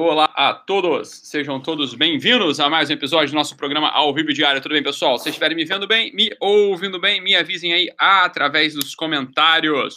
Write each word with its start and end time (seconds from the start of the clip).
Olá 0.00 0.30
a 0.36 0.54
todos, 0.54 1.08
sejam 1.08 1.60
todos 1.60 1.92
bem-vindos 1.92 2.60
a 2.60 2.70
mais 2.70 2.88
um 2.88 2.92
episódio 2.92 3.30
do 3.30 3.34
nosso 3.34 3.56
programa 3.56 3.88
ao 3.88 4.14
vivo 4.14 4.32
diário. 4.32 4.60
Tudo 4.60 4.74
bem, 4.74 4.82
pessoal? 4.82 5.18
Se 5.18 5.28
estiverem 5.28 5.56
me 5.56 5.64
vendo 5.64 5.88
bem, 5.88 6.14
me 6.14 6.30
ouvindo 6.38 7.00
bem, 7.00 7.20
me 7.20 7.34
avisem 7.34 7.72
aí 7.72 7.90
através 7.98 8.74
dos 8.74 8.94
comentários. 8.94 9.94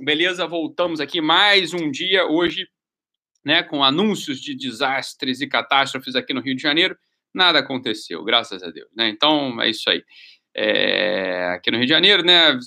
Beleza? 0.00 0.48
Voltamos 0.48 0.98
aqui 0.98 1.20
mais 1.20 1.72
um 1.72 1.92
dia 1.92 2.26
hoje, 2.26 2.66
né, 3.44 3.62
com 3.62 3.84
anúncios 3.84 4.40
de 4.40 4.52
desastres 4.52 5.40
e 5.40 5.46
catástrofes 5.46 6.16
aqui 6.16 6.34
no 6.34 6.40
Rio 6.40 6.56
de 6.56 6.62
Janeiro. 6.62 6.98
Nada 7.32 7.60
aconteceu, 7.60 8.24
graças 8.24 8.64
a 8.64 8.70
Deus, 8.72 8.88
né? 8.96 9.08
Então 9.10 9.62
é 9.62 9.70
isso 9.70 9.88
aí. 9.88 10.02
É, 10.52 11.52
aqui 11.54 11.70
no 11.70 11.76
Rio 11.76 11.86
de 11.86 11.92
Janeiro, 11.92 12.24
né, 12.24 12.58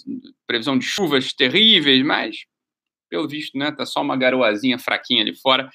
previsão 0.48 0.80
de 0.80 0.86
chuvas 0.86 1.34
terríveis, 1.34 2.02
mas 2.06 2.46
pelo 3.10 3.28
visto, 3.28 3.58
né, 3.58 3.70
tá 3.70 3.86
só 3.86 4.02
uma 4.02 4.16
garoazinha 4.16 4.80
fraquinha 4.80 5.24
ali 5.24 5.36
fora. 5.36 5.70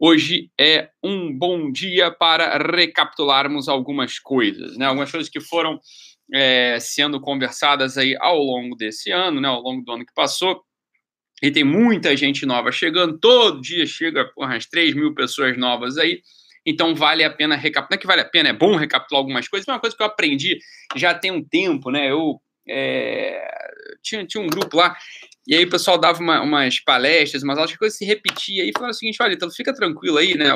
Hoje 0.00 0.48
é 0.56 0.90
um 1.02 1.36
bom 1.36 1.72
dia 1.72 2.08
para 2.08 2.56
recapitularmos 2.56 3.68
algumas 3.68 4.20
coisas, 4.20 4.76
né? 4.76 4.86
Algumas 4.86 5.10
coisas 5.10 5.28
que 5.28 5.40
foram 5.40 5.80
é, 6.32 6.78
sendo 6.78 7.20
conversadas 7.20 7.98
aí 7.98 8.16
ao 8.20 8.38
longo 8.38 8.76
desse 8.76 9.10
ano, 9.10 9.40
né? 9.40 9.48
Ao 9.48 9.60
longo 9.60 9.84
do 9.84 9.90
ano 9.90 10.06
que 10.06 10.14
passou. 10.14 10.62
E 11.42 11.50
tem 11.50 11.64
muita 11.64 12.16
gente 12.16 12.46
nova 12.46 12.70
chegando, 12.70 13.18
todo 13.18 13.60
dia 13.60 13.84
chega 13.86 14.24
porra, 14.36 14.52
umas 14.54 14.66
3 14.66 14.94
mil 14.94 15.12
pessoas 15.16 15.58
novas 15.58 15.98
aí. 15.98 16.22
Então 16.64 16.94
vale 16.94 17.24
a 17.24 17.30
pena 17.30 17.56
recapitular. 17.56 17.88
Não 17.90 17.96
é 17.96 17.98
que 17.98 18.06
vale 18.06 18.20
a 18.20 18.24
pena, 18.24 18.50
é 18.50 18.52
bom 18.52 18.76
recapitular 18.76 19.20
algumas 19.20 19.48
coisas. 19.48 19.66
É 19.66 19.72
uma 19.72 19.80
coisa 19.80 19.96
que 19.96 20.02
eu 20.02 20.06
aprendi 20.06 20.60
já 20.94 21.12
tem 21.12 21.32
um 21.32 21.42
tempo, 21.42 21.90
né? 21.90 22.08
Eu 22.08 22.40
é, 22.68 23.50
tinha, 24.00 24.24
tinha 24.24 24.42
um 24.42 24.46
grupo 24.46 24.76
lá 24.76 24.96
e 25.48 25.56
aí 25.56 25.64
o 25.64 25.70
pessoal 25.70 25.96
dava 25.96 26.20
uma, 26.20 26.42
umas 26.42 26.78
palestras, 26.78 27.42
umas 27.42 27.56
aulas, 27.56 27.74
coisas 27.74 27.96
se 27.96 28.04
repetia 28.04 28.64
e 28.64 28.72
falava 28.74 28.90
o 28.90 28.94
seguinte: 28.94 29.16
olha, 29.22 29.32
então 29.32 29.50
fica 29.50 29.74
tranquilo 29.74 30.18
aí, 30.18 30.36
né? 30.36 30.50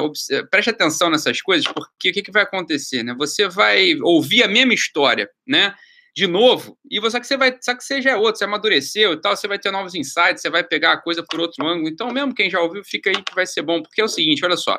Preste 0.51 0.68
atenção 0.68 1.09
nessas 1.09 1.41
coisas, 1.41 1.66
porque 1.73 2.10
o 2.10 2.12
que, 2.12 2.20
que 2.20 2.30
vai 2.30 2.43
acontecer, 2.43 3.02
né? 3.02 3.15
Você 3.16 3.48
vai 3.48 3.95
ouvir 4.02 4.43
a 4.43 4.48
mesma 4.48 4.74
história, 4.74 5.30
né? 5.48 5.74
De 6.15 6.26
novo, 6.26 6.79
e 6.90 7.01
você 7.01 7.18
que 7.18 7.26
você 7.26 7.38
vai, 7.38 7.57
sabe 7.63 7.79
que 7.79 7.85
você 7.85 8.02
já 8.02 8.10
é 8.10 8.16
outro, 8.16 8.37
você 8.37 8.45
amadureceu 8.45 9.15
e 9.15 9.20
tal, 9.23 9.35
você 9.35 9.48
vai 9.48 9.59
ter 9.59 9.70
novos 9.70 9.95
insights, 9.95 10.43
você 10.43 10.51
vai 10.51 10.63
pegar 10.63 10.93
a 10.93 11.01
coisa 11.01 11.24
por 11.26 11.40
outro 11.40 11.66
ângulo. 11.66 11.88
Então, 11.88 12.10
mesmo 12.10 12.35
quem 12.35 12.51
já 12.51 12.60
ouviu, 12.60 12.85
fica 12.85 13.09
aí 13.09 13.23
que 13.23 13.35
vai 13.35 13.46
ser 13.46 13.63
bom, 13.63 13.82
porque 13.82 14.02
é 14.02 14.04
o 14.04 14.09
seguinte, 14.09 14.45
olha 14.45 14.59
só. 14.59 14.74
O 14.74 14.79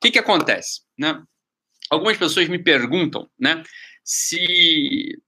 que, 0.00 0.12
que 0.12 0.20
acontece, 0.20 0.82
né? 0.96 1.20
Algumas 1.90 2.16
pessoas 2.16 2.48
me 2.48 2.62
perguntam, 2.62 3.28
né? 3.36 3.64
Se 4.04 5.18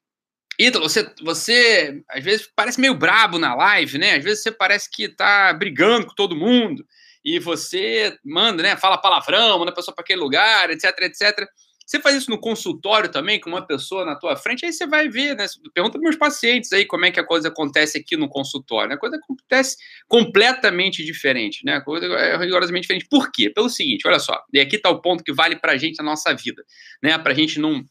Ítalo, 0.58 0.88
você, 0.88 1.10
você 1.22 2.02
às 2.08 2.22
vezes 2.22 2.48
parece 2.54 2.80
meio 2.80 2.94
brabo 2.94 3.38
na 3.38 3.54
live, 3.54 3.98
né? 3.98 4.16
Às 4.16 4.24
vezes 4.24 4.42
você 4.42 4.52
parece 4.52 4.88
que 4.90 5.08
tá 5.08 5.52
brigando 5.52 6.06
com 6.06 6.14
todo 6.14 6.36
mundo 6.36 6.84
e 7.24 7.38
você 7.38 8.16
manda, 8.24 8.62
né? 8.62 8.76
Fala 8.76 8.98
palavrão, 8.98 9.58
manda 9.58 9.70
a 9.70 9.74
pessoa 9.74 9.94
para 9.94 10.02
aquele 10.02 10.20
lugar, 10.20 10.70
etc, 10.70 10.92
etc. 11.02 11.46
Você 11.86 12.00
faz 12.00 12.16
isso 12.16 12.30
no 12.30 12.40
consultório 12.40 13.10
também, 13.10 13.38
com 13.38 13.50
uma 13.50 13.66
pessoa 13.66 14.06
na 14.06 14.16
tua 14.16 14.36
frente, 14.36 14.64
aí 14.64 14.72
você 14.72 14.86
vai 14.86 15.08
ver, 15.08 15.36
né? 15.36 15.46
Pergunta 15.74 15.98
para 15.98 16.00
meus 16.00 16.16
pacientes 16.16 16.72
aí 16.72 16.86
como 16.86 17.04
é 17.04 17.10
que 17.10 17.20
a 17.20 17.24
coisa 17.24 17.48
acontece 17.48 17.98
aqui 17.98 18.16
no 18.16 18.28
consultório. 18.28 18.88
Né? 18.88 18.94
A 18.94 18.98
coisa 18.98 19.16
acontece 19.16 19.76
completamente 20.08 21.04
diferente, 21.04 21.64
né? 21.64 21.74
A 21.74 21.80
coisa 21.82 22.06
é 22.06 22.38
rigorosamente 22.38 22.82
diferente. 22.82 23.06
Por 23.08 23.30
quê? 23.30 23.50
Pelo 23.50 23.68
seguinte, 23.68 24.06
olha 24.08 24.18
só, 24.18 24.42
e 24.52 24.60
aqui 24.60 24.76
está 24.76 24.88
o 24.88 25.00
ponto 25.02 25.22
que 25.22 25.32
vale 25.32 25.56
para 25.56 25.72
a 25.72 25.76
gente 25.76 25.98
na 25.98 26.04
nossa 26.04 26.34
vida, 26.34 26.64
né? 27.02 27.18
Para 27.18 27.32
a 27.32 27.36
gente 27.36 27.60
não 27.60 27.84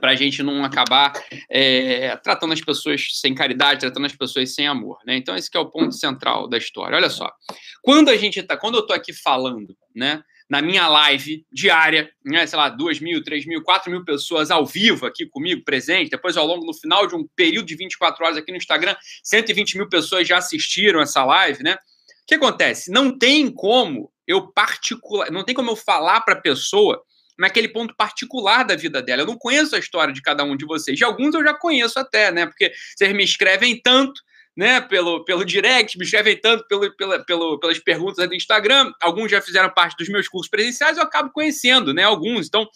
para 0.00 0.10
a 0.10 0.14
gente 0.14 0.42
não 0.42 0.64
acabar 0.64 1.12
é, 1.50 2.16
tratando 2.16 2.52
as 2.52 2.60
pessoas 2.60 3.08
sem 3.12 3.34
caridade, 3.34 3.80
tratando 3.80 4.06
as 4.06 4.14
pessoas 4.14 4.54
sem 4.54 4.66
amor, 4.66 4.98
né? 5.06 5.16
Então 5.16 5.34
esse 5.36 5.50
é 5.52 5.58
o 5.58 5.70
ponto 5.70 5.92
central 5.92 6.48
da 6.48 6.58
história. 6.58 6.96
Olha 6.96 7.10
só, 7.10 7.30
quando 7.82 8.08
a 8.08 8.16
gente 8.16 8.42
tá, 8.42 8.56
quando 8.56 8.76
eu 8.76 8.86
tô 8.86 8.92
aqui 8.92 9.12
falando, 9.12 9.76
né? 9.94 10.22
Na 10.48 10.62
minha 10.62 10.86
live 10.86 11.44
diária, 11.52 12.08
né, 12.24 12.46
sei 12.46 12.56
lá, 12.56 12.68
duas 12.68 13.00
mil, 13.00 13.20
três 13.20 13.44
mil, 13.44 13.64
quatro 13.64 13.90
mil 13.90 14.04
pessoas 14.04 14.48
ao 14.48 14.64
vivo 14.64 15.04
aqui 15.04 15.26
comigo, 15.26 15.64
presente. 15.64 16.10
Depois, 16.10 16.36
ao 16.36 16.46
longo, 16.46 16.64
no 16.64 16.72
final 16.72 17.04
de 17.08 17.16
um 17.16 17.26
período 17.34 17.66
de 17.66 17.74
24 17.74 18.24
horas 18.24 18.36
aqui 18.36 18.52
no 18.52 18.56
Instagram, 18.56 18.94
120 19.24 19.76
mil 19.76 19.88
pessoas 19.88 20.28
já 20.28 20.38
assistiram 20.38 21.00
essa 21.00 21.24
live, 21.24 21.64
né? 21.64 21.74
O 21.74 22.26
que 22.28 22.36
acontece? 22.36 22.92
Não 22.92 23.18
tem 23.18 23.50
como 23.50 24.08
eu 24.24 24.52
particular, 24.52 25.32
não 25.32 25.44
tem 25.44 25.54
como 25.54 25.72
eu 25.72 25.76
falar 25.76 26.20
para 26.20 26.34
a 26.34 26.40
pessoa 26.40 27.02
naquele 27.38 27.68
ponto 27.68 27.94
particular 27.96 28.64
da 28.64 28.76
vida 28.76 29.02
dela. 29.02 29.22
Eu 29.22 29.26
não 29.26 29.38
conheço 29.38 29.76
a 29.76 29.78
história 29.78 30.12
de 30.12 30.22
cada 30.22 30.44
um 30.44 30.56
de 30.56 30.64
vocês. 30.64 30.96
De 30.96 31.04
alguns 31.04 31.34
eu 31.34 31.42
já 31.42 31.54
conheço 31.54 31.98
até, 31.98 32.30
né? 32.32 32.46
Porque 32.46 32.72
vocês 32.96 33.14
me 33.14 33.24
escrevem 33.24 33.80
tanto, 33.80 34.20
né? 34.56 34.80
Pelo, 34.80 35.24
pelo 35.24 35.44
direct, 35.44 35.98
me 35.98 36.04
escrevem 36.04 36.40
tanto 36.40 36.66
pelo, 36.66 36.94
pela, 36.96 37.24
pelo, 37.24 37.58
pelas 37.58 37.78
perguntas 37.78 38.26
do 38.28 38.34
Instagram. 38.34 38.92
Alguns 39.00 39.30
já 39.30 39.40
fizeram 39.40 39.70
parte 39.70 39.96
dos 39.96 40.08
meus 40.08 40.28
cursos 40.28 40.50
presenciais, 40.50 40.96
eu 40.96 41.02
acabo 41.02 41.30
conhecendo, 41.30 41.92
né? 41.92 42.04
Alguns. 42.04 42.46
Então, 42.46 42.66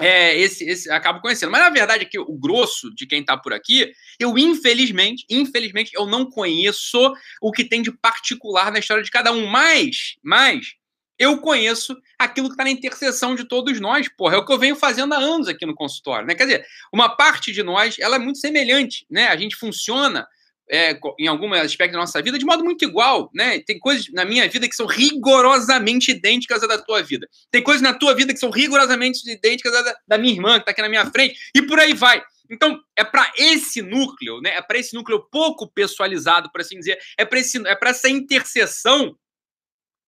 é, 0.00 0.36
esse, 0.36 0.64
esse 0.64 0.90
acabo 0.90 1.20
conhecendo. 1.20 1.52
Mas 1.52 1.60
na 1.60 1.70
verdade 1.70 2.04
é 2.04 2.06
que 2.06 2.18
o 2.18 2.36
grosso 2.38 2.92
de 2.94 3.06
quem 3.06 3.20
está 3.20 3.36
por 3.36 3.52
aqui, 3.52 3.92
eu 4.18 4.36
infelizmente, 4.36 5.24
infelizmente, 5.30 5.92
eu 5.94 6.06
não 6.06 6.28
conheço 6.28 7.12
o 7.40 7.52
que 7.52 7.64
tem 7.64 7.82
de 7.82 7.92
particular 7.92 8.72
na 8.72 8.78
história 8.78 9.02
de 9.02 9.10
cada 9.10 9.30
um. 9.32 9.46
Mas, 9.46 10.16
mas 10.22 10.74
eu 11.18 11.38
conheço 11.40 11.96
aquilo 12.18 12.48
que 12.48 12.54
está 12.54 12.64
na 12.64 12.70
interseção 12.70 13.34
de 13.34 13.44
todos 13.46 13.80
nós, 13.80 14.08
porra. 14.08 14.36
É 14.36 14.38
o 14.38 14.44
que 14.44 14.52
eu 14.52 14.58
venho 14.58 14.76
fazendo 14.76 15.12
há 15.14 15.18
anos 15.18 15.48
aqui 15.48 15.64
no 15.64 15.74
consultório, 15.74 16.26
né? 16.26 16.34
Quer 16.34 16.44
dizer, 16.44 16.66
uma 16.92 17.08
parte 17.16 17.52
de 17.52 17.62
nós, 17.62 17.98
ela 17.98 18.16
é 18.16 18.18
muito 18.18 18.38
semelhante, 18.38 19.06
né? 19.10 19.28
A 19.28 19.36
gente 19.36 19.56
funciona 19.56 20.26
é, 20.70 20.98
em 21.18 21.26
algum 21.26 21.52
aspecto 21.52 21.92
da 21.92 21.98
nossa 21.98 22.20
vida 22.22 22.38
de 22.38 22.44
modo 22.44 22.64
muito 22.64 22.84
igual, 22.84 23.30
né? 23.34 23.60
Tem 23.60 23.78
coisas 23.78 24.08
na 24.12 24.24
minha 24.24 24.48
vida 24.48 24.68
que 24.68 24.74
são 24.74 24.86
rigorosamente 24.86 26.10
idênticas 26.10 26.62
à 26.62 26.66
da 26.66 26.78
tua 26.78 27.02
vida. 27.02 27.28
Tem 27.50 27.62
coisas 27.62 27.82
na 27.82 27.94
tua 27.94 28.14
vida 28.14 28.32
que 28.32 28.40
são 28.40 28.50
rigorosamente 28.50 29.30
idênticas 29.30 29.74
à 29.74 29.94
da, 30.06 30.18
minha 30.18 30.32
irmã, 30.32 30.54
que 30.54 30.60
está 30.60 30.72
aqui 30.72 30.82
na 30.82 30.88
minha 30.88 31.06
frente, 31.06 31.38
e 31.54 31.62
por 31.62 31.78
aí 31.78 31.92
vai. 31.92 32.22
Então, 32.50 32.78
é 32.96 33.04
para 33.04 33.32
esse 33.36 33.80
núcleo, 33.82 34.40
né? 34.40 34.56
É 34.56 34.62
para 34.62 34.78
esse 34.78 34.94
núcleo 34.94 35.26
pouco 35.30 35.66
pessoalizado, 35.68 36.50
por 36.50 36.60
assim 36.60 36.78
dizer, 36.78 36.98
é 37.16 37.24
para 37.24 37.38
é 37.38 37.90
essa 37.90 38.08
interseção 38.08 39.16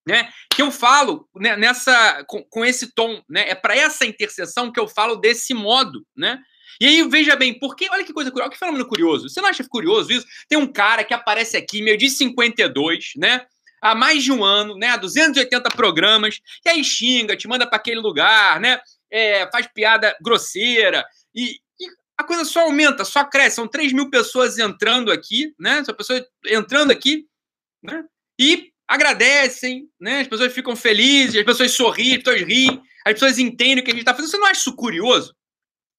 né? 0.06 0.28
Que 0.54 0.62
eu 0.62 0.70
falo 0.70 1.28
né, 1.34 1.56
nessa 1.56 2.24
com, 2.28 2.42
com, 2.44 2.64
esse 2.64 2.94
tom, 2.94 3.20
né? 3.28 3.48
É 3.48 3.54
para 3.54 3.76
essa 3.76 4.06
interseção 4.06 4.70
que 4.70 4.78
eu 4.78 4.86
falo 4.86 5.16
desse 5.16 5.52
modo, 5.52 6.06
né? 6.16 6.38
E 6.80 6.86
aí 6.86 7.08
veja 7.08 7.34
bem, 7.34 7.58
porque 7.58 7.88
olha 7.90 8.04
que 8.04 8.12
coisa 8.12 8.30
curiosa, 8.30 8.52
que 8.52 8.58
fenômeno 8.58 8.86
curioso. 8.86 9.28
Você 9.28 9.40
não 9.40 9.48
acha 9.48 9.66
curioso 9.68 10.12
isso? 10.12 10.26
Tem 10.48 10.58
um 10.58 10.70
cara 10.70 11.02
que 11.02 11.14
aparece 11.14 11.56
aqui, 11.56 11.82
meio 11.82 11.96
de 11.96 12.08
52, 12.08 13.12
né? 13.16 13.44
Há 13.80 13.94
mais 13.94 14.22
de 14.22 14.32
um 14.32 14.44
ano, 14.44 14.76
né? 14.76 14.90
Há 14.90 14.96
280 14.96 15.70
programas, 15.70 16.40
e 16.64 16.68
aí 16.68 16.84
xinga, 16.84 17.36
te 17.36 17.48
manda 17.48 17.66
para 17.66 17.76
aquele 17.76 18.00
lugar, 18.00 18.60
né? 18.60 18.80
É, 19.10 19.50
faz 19.50 19.66
piada 19.72 20.16
grosseira 20.20 21.04
e, 21.34 21.58
e 21.80 21.86
a 22.18 22.24
coisa 22.24 22.44
só 22.44 22.60
aumenta, 22.62 23.04
só 23.04 23.24
cresce. 23.24 23.56
São 23.56 23.68
3 23.68 23.92
mil 23.92 24.10
pessoas 24.10 24.58
entrando 24.58 25.10
aqui, 25.10 25.54
né? 25.58 25.82
São 25.84 25.94
pessoas 25.94 26.22
entrando 26.46 26.90
aqui, 26.90 27.26
né? 27.82 28.04
E 28.38 28.72
agradecem, 28.88 29.88
né? 30.00 30.20
As 30.20 30.28
pessoas 30.28 30.52
ficam 30.52 30.76
felizes, 30.76 31.36
as 31.36 31.44
pessoas 31.44 31.72
sorriem, 31.72 32.16
as 32.16 32.22
pessoas 32.22 32.42
riem, 32.42 32.82
as 33.04 33.12
pessoas 33.14 33.38
entendem 33.38 33.80
o 33.80 33.84
que 33.84 33.90
a 33.90 33.94
gente 33.94 34.02
está 34.02 34.14
fazendo. 34.14 34.30
Você 34.30 34.38
não 34.38 34.46
acha 34.46 34.60
isso 34.60 34.76
curioso? 34.76 35.34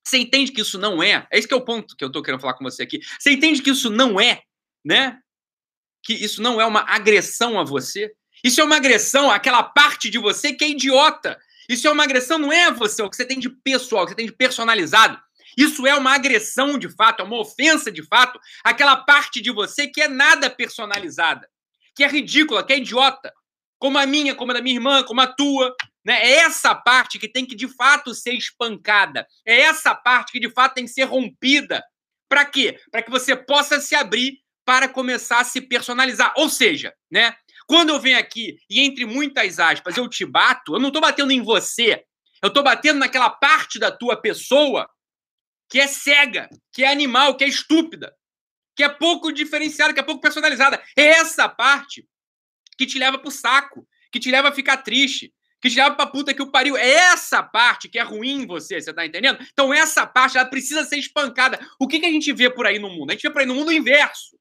Você 0.05 0.17
entende 0.17 0.51
que 0.51 0.61
isso 0.61 0.77
não 0.77 1.03
é? 1.03 1.27
É 1.29 1.37
esse 1.37 1.47
que 1.47 1.53
é 1.53 1.57
o 1.57 1.65
ponto 1.65 1.95
que 1.95 2.03
eu 2.03 2.07
estou 2.07 2.23
querendo 2.23 2.39
falar 2.39 2.53
com 2.53 2.63
você 2.63 2.83
aqui. 2.83 2.99
Você 3.19 3.31
entende 3.31 3.61
que 3.61 3.71
isso 3.71 3.89
não 3.89 4.19
é, 4.19 4.41
né? 4.83 5.19
Que 6.01 6.13
isso 6.13 6.41
não 6.41 6.61
é 6.61 6.65
uma 6.65 6.85
agressão 6.87 7.59
a 7.59 7.63
você? 7.63 8.13
Isso 8.41 8.61
é 8.61 8.63
uma 8.63 8.77
agressão 8.77 9.29
àquela 9.29 9.63
parte 9.63 10.09
de 10.09 10.17
você 10.17 10.53
que 10.53 10.63
é 10.63 10.69
idiota. 10.69 11.37
Isso 11.67 11.85
é 11.85 11.91
uma 11.91 12.05
agressão, 12.05 12.39
não 12.39 12.53
é 12.53 12.65
a 12.65 12.71
você, 12.71 13.01
é 13.01 13.05
o 13.05 13.09
que 13.09 13.17
você 13.17 13.25
tem 13.25 13.39
de 13.39 13.49
pessoal, 13.49 14.03
o 14.03 14.05
que 14.05 14.11
você 14.11 14.15
tem 14.15 14.25
de 14.25 14.31
personalizado. 14.31 15.19
Isso 15.57 15.85
é 15.85 15.93
uma 15.95 16.13
agressão 16.13 16.77
de 16.77 16.87
fato, 16.87 17.21
é 17.21 17.25
uma 17.25 17.39
ofensa 17.39 17.91
de 17.91 18.03
fato, 18.03 18.39
aquela 18.63 18.95
parte 18.95 19.41
de 19.41 19.51
você 19.51 19.87
que 19.87 20.01
é 20.01 20.07
nada 20.07 20.49
personalizada 20.49 21.49
que 21.97 22.03
é 22.03 22.07
ridícula, 22.07 22.63
que 22.63 22.71
é 22.71 22.77
idiota, 22.77 23.33
como 23.79 23.97
a 23.97 24.05
minha, 24.05 24.35
como 24.35 24.51
a 24.51 24.53
da 24.53 24.61
minha 24.61 24.75
irmã, 24.75 25.03
como 25.03 25.19
a 25.19 25.25
tua. 25.27 25.75
Né? 26.05 26.13
É 26.21 26.31
essa 26.41 26.75
parte 26.75 27.17
que 27.17 27.27
tem 27.27 27.43
que, 27.43 27.55
de 27.55 27.67
fato, 27.67 28.13
ser 28.13 28.33
espancada. 28.33 29.27
É 29.43 29.61
essa 29.61 29.95
parte 29.95 30.31
que, 30.31 30.39
de 30.39 30.51
fato, 30.51 30.75
tem 30.75 30.85
que 30.85 30.91
ser 30.91 31.05
rompida. 31.05 31.83
Para 32.29 32.45
quê? 32.45 32.79
Para 32.91 33.01
que 33.01 33.09
você 33.09 33.35
possa 33.35 33.79
se 33.79 33.95
abrir 33.95 34.39
para 34.63 34.87
começar 34.87 35.39
a 35.39 35.43
se 35.43 35.59
personalizar. 35.59 36.33
Ou 36.37 36.49
seja, 36.49 36.93
né? 37.09 37.35
Quando 37.67 37.89
eu 37.89 37.99
venho 37.99 38.19
aqui 38.19 38.57
e, 38.69 38.79
entre 38.79 39.05
muitas 39.05 39.59
aspas, 39.59 39.97
eu 39.97 40.07
te 40.07 40.23
bato, 40.23 40.75
eu 40.75 40.79
não 40.79 40.89
estou 40.89 41.01
batendo 41.01 41.31
em 41.31 41.41
você. 41.41 42.03
Eu 42.43 42.49
estou 42.49 42.63
batendo 42.63 42.99
naquela 42.99 43.29
parte 43.29 43.79
da 43.79 43.91
tua 43.91 44.15
pessoa 44.15 44.87
que 45.69 45.79
é 45.79 45.87
cega, 45.87 46.47
que 46.71 46.83
é 46.83 46.91
animal, 46.91 47.35
que 47.35 47.43
é 47.43 47.47
estúpida 47.47 48.15
que 48.77 48.83
é 48.83 48.89
pouco 48.89 49.31
diferenciada, 49.31 49.93
que 49.93 49.99
é 49.99 50.03
pouco 50.03 50.21
personalizada. 50.21 50.81
É 50.95 51.03
essa 51.03 51.49
parte 51.49 52.07
que 52.77 52.85
te 52.85 52.99
leva 52.99 53.17
pro 53.17 53.31
saco, 53.31 53.87
que 54.11 54.19
te 54.19 54.29
leva 54.29 54.49
a 54.49 54.51
ficar 54.51 54.77
triste, 54.77 55.33
que 55.59 55.69
te 55.69 55.75
leva 55.75 55.95
pra 55.95 56.05
puta 56.05 56.31
que 56.31 56.43
o 56.43 56.51
pariu. 56.51 56.77
É 56.77 56.87
essa 56.87 57.41
parte 57.41 57.89
que 57.89 57.97
é 57.97 58.03
ruim 58.03 58.43
em 58.43 58.45
você, 58.45 58.79
você 58.79 58.93
tá 58.93 59.03
entendendo? 59.03 59.43
Então 59.51 59.73
essa 59.73 60.05
parte, 60.05 60.37
ela 60.37 60.47
precisa 60.47 60.85
ser 60.85 60.97
espancada. 60.97 61.59
O 61.79 61.87
que, 61.87 61.99
que 61.99 62.05
a 62.05 62.11
gente 62.11 62.31
vê 62.31 62.51
por 62.51 62.67
aí 62.67 62.77
no 62.77 62.89
mundo? 62.89 63.09
A 63.09 63.13
gente 63.13 63.23
vê 63.23 63.31
por 63.31 63.41
aí 63.41 63.47
no 63.47 63.55
mundo 63.55 63.69
o 63.69 63.73
inverso, 63.73 64.37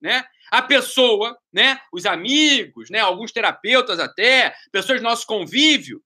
né? 0.00 0.24
a 0.50 0.60
pessoa, 0.60 1.38
né, 1.52 1.80
os 1.92 2.04
amigos, 2.04 2.90
né, 2.90 2.98
alguns 2.98 3.30
terapeutas 3.30 4.00
até, 4.00 4.52
pessoas 4.72 5.00
do 5.00 5.04
nosso 5.04 5.24
convívio, 5.24 6.02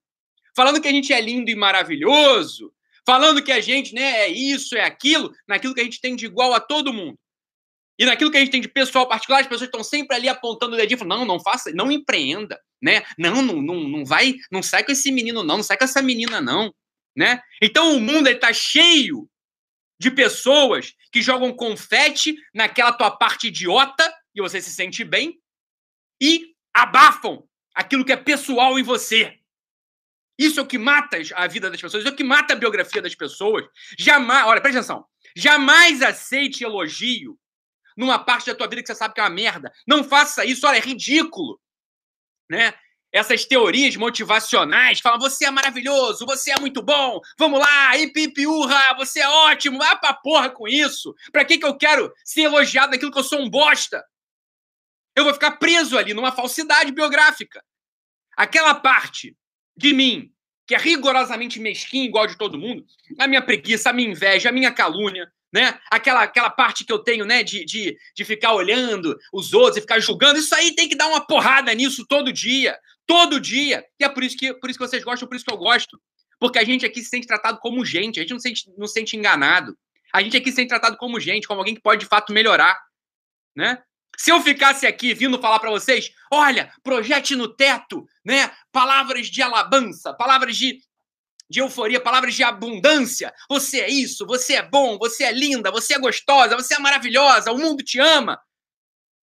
falando 0.55 0.79
que 0.79 0.87
a 0.87 0.91
gente 0.91 1.11
é 1.11 1.19
lindo 1.19 1.49
e 1.49 1.55
maravilhoso, 1.55 2.71
falando 3.05 3.41
que 3.41 3.51
a 3.51 3.59
gente, 3.59 3.93
né, 3.95 4.21
é 4.21 4.27
isso, 4.27 4.77
é 4.77 4.83
aquilo, 4.83 5.33
naquilo 5.47 5.73
que 5.73 5.81
a 5.81 5.83
gente 5.83 5.99
tem 5.99 6.15
de 6.15 6.27
igual 6.27 6.53
a 6.53 6.59
todo 6.59 6.93
mundo. 6.93 7.17
E 7.97 8.05
naquilo 8.05 8.29
que 8.29 8.37
a 8.37 8.39
gente 8.39 8.51
tem 8.51 8.61
de 8.61 8.67
pessoal 8.67 9.07
particular, 9.07 9.39
as 9.39 9.47
pessoas 9.47 9.67
estão 9.67 9.83
sempre 9.83 10.15
ali 10.15 10.27
apontando 10.27 10.73
o 10.73 10.77
dedinho, 10.77 10.97
falando, 10.97 11.19
não, 11.19 11.25
não 11.25 11.39
faça, 11.39 11.71
não 11.71 11.91
empreenda, 11.91 12.59
né? 12.81 13.03
Não, 13.17 13.41
não, 13.41 13.61
não, 13.61 13.79
não 13.87 14.05
vai, 14.05 14.35
não 14.51 14.61
sai 14.61 14.83
com 14.83 14.91
esse 14.91 15.11
menino 15.11 15.43
não, 15.43 15.57
não 15.57 15.63
sai 15.63 15.77
com 15.77 15.85
essa 15.85 16.01
menina 16.01 16.41
não, 16.41 16.73
né? 17.15 17.41
Então 17.61 17.95
o 17.95 18.01
mundo 18.01 18.27
está 18.27 18.51
cheio 18.51 19.29
de 19.97 20.11
pessoas 20.11 20.93
que 21.11 21.21
jogam 21.21 21.55
confete 21.55 22.35
naquela 22.53 22.91
tua 22.91 23.11
parte 23.11 23.47
idiota 23.47 24.13
e 24.35 24.41
você 24.41 24.61
se 24.61 24.71
sente 24.71 25.03
bem 25.05 25.39
e 26.21 26.53
abafam 26.73 27.47
aquilo 27.73 28.03
que 28.03 28.11
é 28.11 28.17
pessoal 28.17 28.77
em 28.77 28.83
você. 28.83 29.39
Isso 30.37 30.59
é 30.59 30.63
o 30.63 30.67
que 30.67 30.77
mata 30.77 31.17
a 31.35 31.47
vida 31.47 31.71
das 31.71 31.79
pessoas, 31.79 32.03
isso 32.03 32.09
é 32.09 32.13
o 32.13 32.15
que 32.15 32.23
mata 32.25 32.53
a 32.53 32.57
biografia 32.57 33.01
das 33.01 33.15
pessoas. 33.15 33.65
Jamais, 33.97 34.45
olha, 34.45 34.59
presta 34.59 34.79
atenção. 34.79 35.05
Jamais 35.33 36.01
aceite 36.01 36.65
elogio 36.65 37.39
numa 37.95 38.19
parte 38.19 38.47
da 38.47 38.55
tua 38.55 38.67
vida 38.67 38.81
que 38.81 38.87
você 38.87 38.95
sabe 38.95 39.13
que 39.13 39.19
é 39.19 39.23
uma 39.23 39.29
merda. 39.29 39.71
Não 39.87 40.03
faça 40.03 40.45
isso, 40.45 40.67
olha, 40.67 40.77
é 40.77 40.81
ridículo. 40.81 41.59
Né? 42.49 42.73
Essas 43.11 43.45
teorias 43.45 43.95
motivacionais 43.95 44.99
falam: 44.99 45.19
você 45.19 45.45
é 45.45 45.51
maravilhoso, 45.51 46.25
você 46.25 46.51
é 46.51 46.59
muito 46.59 46.81
bom, 46.81 47.19
vamos 47.37 47.59
lá, 47.59 47.97
ipipiurra, 47.97 48.95
você 48.97 49.21
é 49.21 49.29
ótimo, 49.29 49.77
vá 49.77 49.95
pra 49.95 50.13
porra 50.13 50.49
com 50.49 50.67
isso. 50.67 51.15
Pra 51.31 51.45
que, 51.45 51.57
que 51.57 51.65
eu 51.65 51.77
quero 51.77 52.13
ser 52.23 52.41
elogiado 52.41 52.91
naquilo 52.91 53.11
que 53.11 53.19
eu 53.19 53.23
sou 53.23 53.39
um 53.39 53.49
bosta? 53.49 54.03
Eu 55.15 55.23
vou 55.23 55.33
ficar 55.33 55.51
preso 55.51 55.97
ali 55.97 56.13
numa 56.13 56.31
falsidade 56.31 56.91
biográfica. 56.91 57.63
Aquela 58.35 58.75
parte 58.75 59.35
de 59.77 59.93
mim 59.93 60.35
que 60.67 60.73
é 60.73 60.77
rigorosamente 60.77 61.59
mesquinha, 61.59 62.05
igual 62.05 62.25
de 62.27 62.37
todo 62.37 62.57
mundo, 62.57 62.85
a 63.19 63.27
minha 63.27 63.41
preguiça, 63.41 63.91
a 63.91 63.93
minha 63.93 64.09
inveja, 64.09 64.49
a 64.49 64.51
minha 64.51 64.71
calúnia, 64.71 65.31
né? 65.55 65.79
Aquela, 65.89 66.23
aquela 66.23 66.49
parte 66.49 66.83
que 66.83 66.91
eu 66.91 66.99
tenho, 66.99 67.23
né, 67.23 67.41
de, 67.41 67.63
de, 67.63 67.97
de 68.13 68.25
ficar 68.25 68.51
olhando 68.51 69.17
os 69.31 69.53
outros 69.53 69.77
e 69.77 69.81
ficar 69.81 70.01
julgando, 70.01 70.37
isso 70.37 70.53
aí 70.53 70.75
tem 70.75 70.89
que 70.89 70.97
dar 70.97 71.07
uma 71.07 71.25
porrada 71.25 71.73
nisso 71.73 72.05
todo 72.05 72.33
dia, 72.33 72.77
todo 73.07 73.39
dia. 73.39 73.85
E 73.97 74.03
é 74.03 74.09
por 74.09 74.21
isso 74.21 74.35
que, 74.35 74.53
por 74.55 74.69
isso 74.69 74.77
que 74.77 74.85
vocês 74.85 75.01
gostam, 75.01 75.29
por 75.29 75.35
isso 75.35 75.45
que 75.45 75.53
eu 75.53 75.57
gosto. 75.57 75.97
Porque 76.41 76.59
a 76.59 76.63
gente 76.65 76.85
aqui 76.85 77.01
se 77.01 77.07
sente 77.07 77.25
tratado 77.25 77.57
como 77.59 77.85
gente, 77.85 78.19
a 78.19 78.23
gente 78.23 78.31
não 78.31 78.39
se 78.39 78.49
sente, 78.49 78.69
não 78.77 78.85
se 78.85 78.95
sente 78.95 79.15
enganado. 79.15 79.77
A 80.11 80.21
gente 80.21 80.35
aqui 80.35 80.49
se 80.49 80.57
sente 80.57 80.67
tratado 80.67 80.97
como 80.97 81.21
gente, 81.21 81.47
como 81.47 81.61
alguém 81.61 81.75
que 81.75 81.81
pode 81.81 82.01
de 82.01 82.05
fato 82.05 82.33
melhorar, 82.33 82.77
né? 83.55 83.81
Se 84.17 84.33
eu 84.33 84.41
ficasse 84.41 84.85
aqui 84.85 85.13
vindo 85.13 85.39
falar 85.39 85.59
para 85.59 85.71
vocês, 85.71 86.11
olha, 86.29 86.69
projete 86.83 87.33
no 87.33 87.47
teto, 87.47 88.05
né? 88.25 88.51
Palavras 88.73 89.27
de 89.27 89.41
alabança, 89.41 90.13
palavras 90.13 90.57
de, 90.57 90.79
de 91.49 91.59
euforia, 91.59 91.99
palavras 91.99 92.33
de 92.33 92.43
abundância. 92.43 93.33
Você 93.49 93.81
é 93.81 93.89
isso, 93.89 94.25
você 94.25 94.55
é 94.55 94.61
bom, 94.61 94.97
você 94.97 95.23
é 95.23 95.31
linda, 95.31 95.71
você 95.71 95.95
é 95.95 95.99
gostosa, 95.99 96.55
você 96.55 96.75
é 96.75 96.79
maravilhosa, 96.79 97.51
o 97.51 97.57
mundo 97.57 97.83
te 97.83 97.99
ama. 97.99 98.39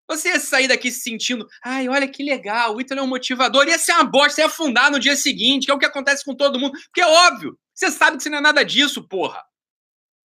Você 0.09 0.29
ia 0.29 0.41
sair 0.41 0.69
daqui 0.69 0.91
se 0.91 1.01
sentindo, 1.01 1.47
ai, 1.65 1.89
olha 1.89 2.09
que 2.09 2.23
legal, 2.23 2.77
o 2.77 2.81
Ítalo 2.81 3.01
é 3.01 3.03
um 3.03 3.09
motivador. 3.09 3.67
Ia 3.67 3.79
ser 3.79 3.93
uma 3.93 4.05
bosta, 4.05 4.41
ia 4.41 4.47
afundar 4.47 4.91
no 4.91 5.01
dia 5.01 5.17
seguinte, 5.17 5.65
que 5.65 5.71
é 5.71 5.75
o 5.75 5.79
que 5.79 5.87
acontece 5.87 6.25
com 6.25 6.35
todo 6.35 6.59
mundo. 6.59 6.73
Porque 6.73 7.01
é 7.01 7.07
óbvio, 7.07 7.59
você 7.75 7.91
sabe 7.91 8.17
que 8.17 8.23
você 8.23 8.31
não 8.31 8.39
é 8.39 8.43
nada 8.43 8.65
disso, 8.65 9.07
porra. 9.09 9.43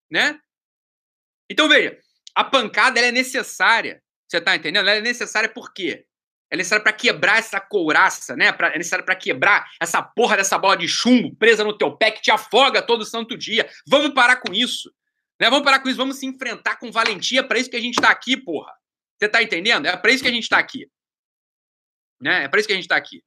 Né? 0.10 0.40
Então 1.50 1.70
veja, 1.70 1.98
a 2.36 2.44
pancada 2.44 3.00
é 3.00 3.12
necessária 3.12 4.02
você 4.28 4.42
tá 4.42 4.56
entendendo? 4.56 4.88
Ela 4.88 4.98
é 4.98 5.02
necessária 5.02 5.48
por 5.48 5.74
quê? 5.74 6.06
É 6.50 6.56
necessária 6.56 6.84
para 6.84 6.94
quebrar 6.94 7.38
essa 7.40 7.60
couraça, 7.60 8.36
né? 8.36 8.52
Pra, 8.54 8.70
é 8.70 8.78
necessária 8.78 9.04
para 9.04 9.16
quebrar 9.16 9.70
essa 9.82 10.02
porra 10.02 10.38
dessa 10.38 10.58
bola 10.58 10.78
de 10.78 10.88
chumbo 10.88 11.36
presa 11.36 11.64
no 11.64 11.78
teu 11.78 11.96
pé 11.98 12.12
que 12.12 12.22
te 12.22 12.32
afoga 12.32 12.82
todo 12.82 13.06
santo 13.06 13.38
dia. 13.38 13.70
Vamos 13.86 14.14
parar 14.14 14.38
com 14.38 14.54
isso. 14.54 14.94
Né? 15.40 15.50
Vamos 15.50 15.66
parar 15.66 15.80
com 15.82 15.90
isso, 15.90 15.98
vamos 15.98 16.18
se 16.18 16.26
enfrentar 16.26 16.78
com 16.78 16.92
valentia. 16.92 17.46
Para 17.46 17.60
isso 17.60 17.70
que 17.70 17.76
a 17.76 17.82
gente 17.82 18.00
tá 18.00 18.10
aqui, 18.10 18.38
porra. 18.38 18.74
Você 19.20 19.28
tá 19.28 19.44
entendendo? 19.44 19.88
É 19.88 19.98
para 19.98 20.12
isso 20.12 20.24
que 20.24 20.30
a 20.30 20.34
gente 20.34 20.48
tá 20.48 20.58
aqui. 20.58 20.90
Né? 22.22 22.46
É 22.46 22.48
para 22.48 22.60
isso 22.60 22.68
que 22.68 22.74
a 22.74 22.78
gente 22.78 22.88
tá 22.88 22.96
aqui. 22.96 23.24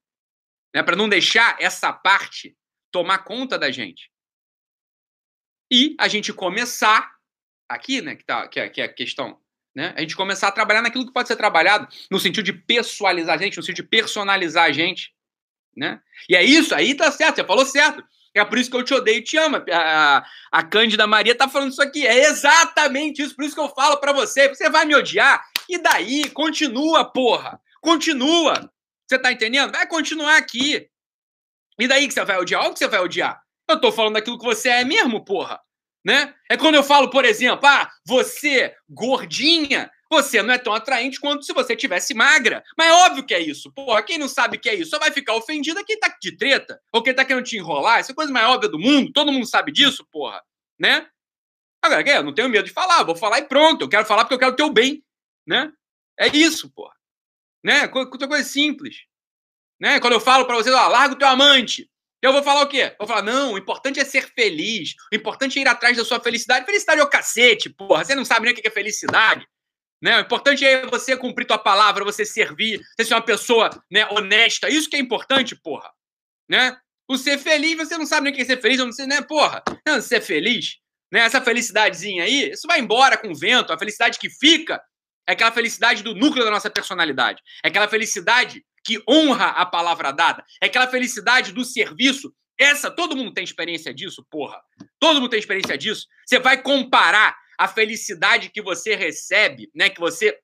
Né? 0.75 0.83
Para 0.83 0.97
não 0.97 1.09
deixar 1.09 1.61
essa 1.61 1.93
parte 1.93 2.57
tomar 2.91 3.19
conta 3.19 3.59
da 3.59 3.71
gente. 3.71 4.11
E 5.71 5.95
a 5.99 6.09
gente 6.09 6.33
começar 6.33 7.17
aqui, 7.69 8.03
né, 8.03 8.17
que, 8.17 8.25
tá, 8.25 8.49
que, 8.49 8.59
é, 8.59 8.69
que 8.69 8.81
é 8.81 8.85
a 8.85 8.93
questão 8.93 9.41
né? 9.75 9.95
A 9.97 10.01
gente 10.01 10.17
começar 10.17 10.49
a 10.49 10.53
trabalhar 10.53 10.83
naquilo 10.83 11.07
que 11.07 11.13
pode 11.13 11.29
ser 11.29 11.37
trabalhado, 11.37 11.89
no 12.11 12.19
sentido 12.19 12.45
de 12.45 12.53
pessoalizar 12.53 13.37
a 13.37 13.39
gente, 13.39 13.57
no 13.57 13.63
sentido 13.63 13.85
de 13.85 13.91
personalizar 13.91 14.65
a 14.65 14.73
gente. 14.73 15.13
Né? 15.77 16.01
E 16.29 16.35
é 16.35 16.43
isso, 16.43 16.75
aí 16.75 16.95
tá 16.95 17.11
certo, 17.13 17.37
você 17.37 17.45
falou 17.45 17.65
certo. 17.65 18.03
É 18.35 18.45
por 18.45 18.59
isso 18.59 18.71
que 18.71 18.77
eu 18.77 18.85
te 18.85 18.95
odeio 18.95 19.19
e 19.19 19.25
te 19.25 19.37
amo. 19.37 19.57
A, 19.73 20.25
a 20.53 20.63
Cândida 20.63 21.05
Maria 21.05 21.35
tá 21.35 21.49
falando 21.49 21.73
isso 21.73 21.83
aqui. 21.83 22.07
É 22.07 22.27
exatamente 22.27 23.23
isso, 23.23 23.35
por 23.35 23.45
isso 23.45 23.57
que 23.57 23.61
eu 23.61 23.69
falo 23.71 23.97
para 23.97 24.13
você. 24.13 24.49
Você 24.49 24.71
vai 24.71 24.85
me 24.85 24.95
odiar. 24.95 25.45
E 25.69 25.77
daí? 25.79 26.31
Continua, 26.31 27.05
porra. 27.05 27.61
Continua. 27.81 28.71
Você 29.05 29.19
tá 29.19 29.33
entendendo? 29.33 29.73
Vai 29.73 29.85
continuar 29.89 30.37
aqui. 30.37 30.89
E 31.77 31.89
daí 31.89 32.07
que 32.07 32.15
você 32.15 32.25
vai 32.25 32.39
odiar? 32.39 32.61
Olha 32.61 32.71
o 32.71 32.73
que 32.73 32.79
você 32.79 32.87
vai 32.87 33.01
odiar. 33.01 33.43
Eu 33.69 33.81
tô 33.81 33.91
falando 33.91 34.15
daquilo 34.15 34.39
que 34.39 34.45
você 34.45 34.69
é 34.69 34.85
mesmo, 34.85 35.25
porra 35.25 35.61
né? 36.05 36.35
É 36.49 36.57
quando 36.57 36.75
eu 36.75 36.83
falo, 36.83 37.11
por 37.11 37.25
exemplo, 37.25 37.67
ah, 37.67 37.91
você 38.07 38.75
gordinha, 38.89 39.91
você 40.11 40.43
não 40.43 40.53
é 40.53 40.59
tão 40.59 40.75
atraente 40.75 41.21
quanto 41.21 41.45
se 41.45 41.53
você 41.53 41.77
tivesse 41.77 42.15
magra. 42.15 42.65
Mas 42.77 42.89
é 42.89 42.93
óbvio 42.93 43.25
que 43.25 43.35
é 43.35 43.41
isso. 43.41 43.71
Porra, 43.73 44.03
quem 44.03 44.19
não 44.19 44.29
sabe 44.29 44.59
que 44.59 44.69
é 44.69 44.75
isso 44.75 44.91
só 44.91 44.99
vai 44.99 45.13
ficar 45.13 45.35
ofendido 45.35 45.79
é 45.79 45.85
quem 45.85 45.99
tá 45.99 46.15
de 46.21 46.37
treta, 46.37 46.81
ou 46.93 47.03
quem 47.03 47.15
tá 47.15 47.25
querendo 47.25 47.45
te 47.45 47.57
enrolar. 47.57 48.01
Isso 48.01 48.11
é 48.11 48.13
a 48.13 48.17
coisa 48.17 48.33
mais 48.33 48.49
óbvia 48.49 48.69
do 48.69 48.79
mundo. 48.79 49.13
Todo 49.13 49.33
mundo 49.33 49.47
sabe 49.47 49.71
disso, 49.71 50.07
porra, 50.11 50.43
né? 50.79 51.07
Agora, 51.83 52.07
eu 52.07 52.23
não 52.23 52.35
tenho 52.35 52.49
medo 52.49 52.67
de 52.67 52.73
falar, 52.73 53.05
vou 53.05 53.17
falar 53.17 53.39
e 53.39 53.49
pronto. 53.49 53.83
Eu 53.83 53.89
quero 53.89 54.05
falar 54.05 54.25
porque 54.25 54.35
eu 54.35 54.39
quero 54.39 54.53
o 54.53 54.57
teu 54.57 54.71
bem, 54.71 55.03
né? 55.47 55.73
É 56.19 56.27
isso, 56.29 56.71
porra. 56.71 56.95
Né? 57.63 57.89
Coisa, 57.89 58.11
coisa 58.11 58.45
simples. 58.45 59.05
Né? 59.81 59.99
Quando 60.01 60.15
eu 60.15 60.21
falo 60.21 60.45
para 60.45 60.57
vocês, 60.57 60.75
ó, 60.75 60.89
larga 60.89 61.15
o 61.15 61.19
teu 61.19 61.29
amante. 61.29 61.91
Eu 62.23 62.33
vou 62.33 62.43
falar 62.43 62.63
o 62.63 62.69
quê? 62.69 62.95
vou 62.99 63.09
falar, 63.09 63.23
não, 63.23 63.55
o 63.55 63.59
importante 63.59 63.99
é 63.99 64.05
ser 64.05 64.31
feliz. 64.35 64.95
O 65.13 65.17
importante 65.17 65.59
é 65.59 65.63
ir 65.63 65.69
atrás 65.69 65.97
da 65.97 66.05
sua 66.05 66.21
felicidade. 66.21 66.67
Felicidade 66.67 67.01
é 67.01 67.05
o 67.05 67.09
cacete, 67.09 67.71
porra. 67.71 68.05
Você 68.05 68.15
não 68.15 68.25
sabe 68.25 68.45
nem 68.45 68.53
o 68.53 68.57
que 68.57 68.67
é 68.67 68.71
felicidade. 68.71 69.47
Né? 70.03 70.19
O 70.19 70.21
importante 70.21 70.65
é 70.65 70.87
você 70.87 71.17
cumprir 71.17 71.47
tua 71.47 71.59
palavra, 71.59 72.05
você 72.05 72.25
servir, 72.25 72.81
você 72.97 73.07
ser 73.07 73.15
uma 73.15 73.23
pessoa 73.23 73.71
né, 73.91 74.07
honesta. 74.11 74.69
Isso 74.69 74.89
que 74.89 74.97
é 74.97 74.99
importante, 74.99 75.57
porra. 75.57 75.91
Né? 76.49 76.77
O 77.09 77.17
ser 77.17 77.39
feliz, 77.39 77.77
você 77.77 77.99
não 77.99 78.07
sabe 78.07 78.25
nem 78.25 78.33
o 78.33 78.37
que 78.37 78.43
é 78.43 78.45
ser 78.45 78.61
feliz, 78.61 78.79
não 78.79 78.93
sei, 78.93 79.07
né, 79.07 79.21
porra? 79.21 79.63
Não, 79.85 80.01
ser 80.01 80.21
feliz, 80.21 80.77
né? 81.13 81.21
Essa 81.23 81.41
felicidadezinha 81.41 82.23
aí, 82.23 82.53
isso 82.53 82.69
vai 82.69 82.79
embora 82.79 83.19
com 83.19 83.29
o 83.33 83.35
vento. 83.35 83.73
A 83.73 83.79
felicidade 83.79 84.17
que 84.17 84.31
fica 84.31 84.81
é 85.29 85.33
aquela 85.33 85.51
felicidade 85.51 86.05
do 86.05 86.15
núcleo 86.15 86.45
da 86.45 86.53
nossa 86.53 86.71
personalidade. 86.71 87.43
É 87.65 87.69
aquela 87.69 87.89
felicidade 87.89 88.65
que 88.85 89.03
honra 89.09 89.49
a 89.49 89.67
palavra 89.67 90.13
dada, 90.13 90.45
é 90.63 90.67
aquela 90.67 90.89
felicidade 90.89 91.53
do 91.53 91.65
serviço. 91.65 92.33
Essa, 92.59 92.91
todo 92.91 93.17
mundo 93.17 93.33
tem 93.33 93.45
experiência 93.45 93.93
disso, 93.93 94.27
porra. 94.31 94.61
Todo 94.99 95.21
mundo 95.21 95.31
tem 95.31 95.39
experiência 95.39 95.79
disso. 95.79 96.07
Você 96.27 96.39
vai 96.39 96.63
comparar 96.63 97.37
a 97.59 97.69
felicidade 97.69 98.51
que 98.51 98.63
você 98.63 98.95
recebe, 98.95 99.71
né, 99.75 99.91
que 99.91 100.01
você 100.01 100.39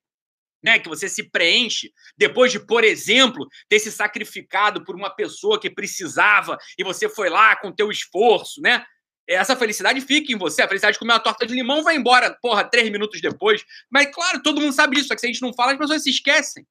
né, 0.63 0.79
que 0.79 0.89
você 0.89 1.07
se 1.07 1.29
preenche 1.29 1.91
depois 2.17 2.51
de, 2.51 2.59
por 2.59 2.83
exemplo, 2.83 3.47
ter 3.69 3.77
se 3.79 3.91
sacrificado 3.91 4.83
por 4.83 4.95
uma 4.95 5.09
pessoa 5.09 5.59
que 5.59 5.69
precisava 5.69 6.57
e 6.77 6.83
você 6.83 7.07
foi 7.07 7.29
lá 7.29 7.55
com 7.55 7.71
teu 7.71 7.91
esforço, 7.91 8.59
né? 8.59 8.83
Essa 9.29 9.55
felicidade 9.55 10.01
fica 10.01 10.31
em 10.31 10.37
você. 10.37 10.61
A 10.61 10.67
felicidade 10.67 10.93
de 10.93 10.99
comer 10.99 11.13
uma 11.13 11.19
torta 11.19 11.45
de 11.45 11.53
limão 11.53 11.83
vai 11.83 11.95
embora, 11.95 12.35
porra, 12.41 12.63
três 12.63 12.89
minutos 12.89 13.21
depois. 13.21 13.63
Mas, 13.89 14.07
claro, 14.13 14.41
todo 14.41 14.59
mundo 14.59 14.73
sabe 14.73 14.95
disso. 14.95 15.09
Só 15.09 15.15
que 15.15 15.21
se 15.21 15.27
a 15.27 15.31
gente 15.31 15.41
não 15.41 15.53
fala, 15.53 15.73
as 15.73 15.77
pessoas 15.77 16.01
se 16.01 16.09
esquecem 16.09 16.65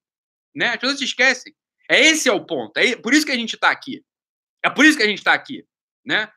né? 0.57 0.69
As 0.69 0.77
pessoas 0.77 0.97
se 0.97 1.05
esquecem. 1.05 1.55
É 1.89 2.01
esse 2.01 2.27
é 2.27 2.33
o 2.33 2.45
ponto. 2.45 2.75
É 2.77 2.95
por 2.95 3.13
isso 3.13 3.25
que 3.25 3.31
a 3.31 3.35
gente 3.35 3.53
está 3.53 3.69
aqui. 3.69 4.03
É 4.65 4.69
por 4.69 4.83
isso 4.83 4.97
que 4.97 5.03
a 5.03 5.07
gente 5.07 5.19
está 5.19 5.33
aqui, 5.33 5.63
né? 6.03 6.29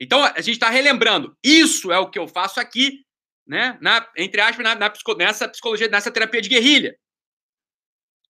Então 0.00 0.22
a 0.22 0.40
gente 0.40 0.54
está 0.54 0.68
relembrando. 0.68 1.38
Isso 1.42 1.92
é 1.92 1.98
o 1.98 2.10
que 2.10 2.18
eu 2.18 2.26
faço 2.26 2.58
aqui, 2.58 3.04
né? 3.46 3.78
Na, 3.80 4.06
entre 4.16 4.40
aspas, 4.40 4.64
na, 4.64 4.74
na, 4.74 4.92
nessa 5.16 5.48
psicologia, 5.48 5.88
nessa 5.88 6.10
terapia 6.10 6.42
de 6.42 6.48
guerrilha. 6.48 6.98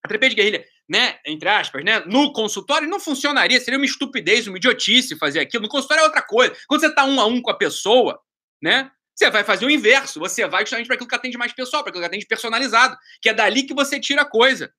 A 0.04 0.09
terapia 0.09 0.28
de 0.28 0.37
guerrilha, 0.37 0.64
né? 0.87 1.19
Entre 1.26 1.49
aspas, 1.49 1.83
né? 1.83 2.00
No 2.00 2.33
consultório 2.35 2.87
não 2.87 3.00
funcionaria, 3.00 3.59
seria 3.59 3.78
uma 3.78 3.87
estupidez, 3.87 4.47
uma 4.47 4.59
idiotice 4.59 5.19
fazer 5.19 5.40
aquilo. 5.40 5.62
No 5.62 5.71
consultório 5.71 6.02
é 6.02 6.04
outra 6.04 6.23
coisa. 6.23 6.54
Quando 6.69 6.83
você 6.83 6.88
está 6.88 7.04
um 7.04 7.19
a 7.19 7.26
um 7.26 7.40
com 7.40 7.50
a 7.50 7.57
pessoa, 7.57 8.21
né? 8.62 8.90
Você 9.14 9.31
vai 9.31 9.43
fazer 9.43 9.64
o 9.64 9.71
inverso. 9.71 10.21
Você 10.21 10.47
vai 10.47 10.62
justamente 10.62 10.87
para 10.87 10.97
aquilo 10.97 11.09
que 11.09 11.14
atende 11.14 11.38
mais 11.38 11.52
pessoal, 11.52 11.83
para 11.83 11.90
aquilo 11.90 12.02
que 12.02 12.09
atende 12.09 12.26
personalizado, 12.26 12.97
que 13.23 13.31
é 13.31 13.35
dali 13.35 13.62
que 13.62 13.73
você 13.73 13.99
tira 13.99 14.23
a 14.23 14.28
coisa. 14.28 14.73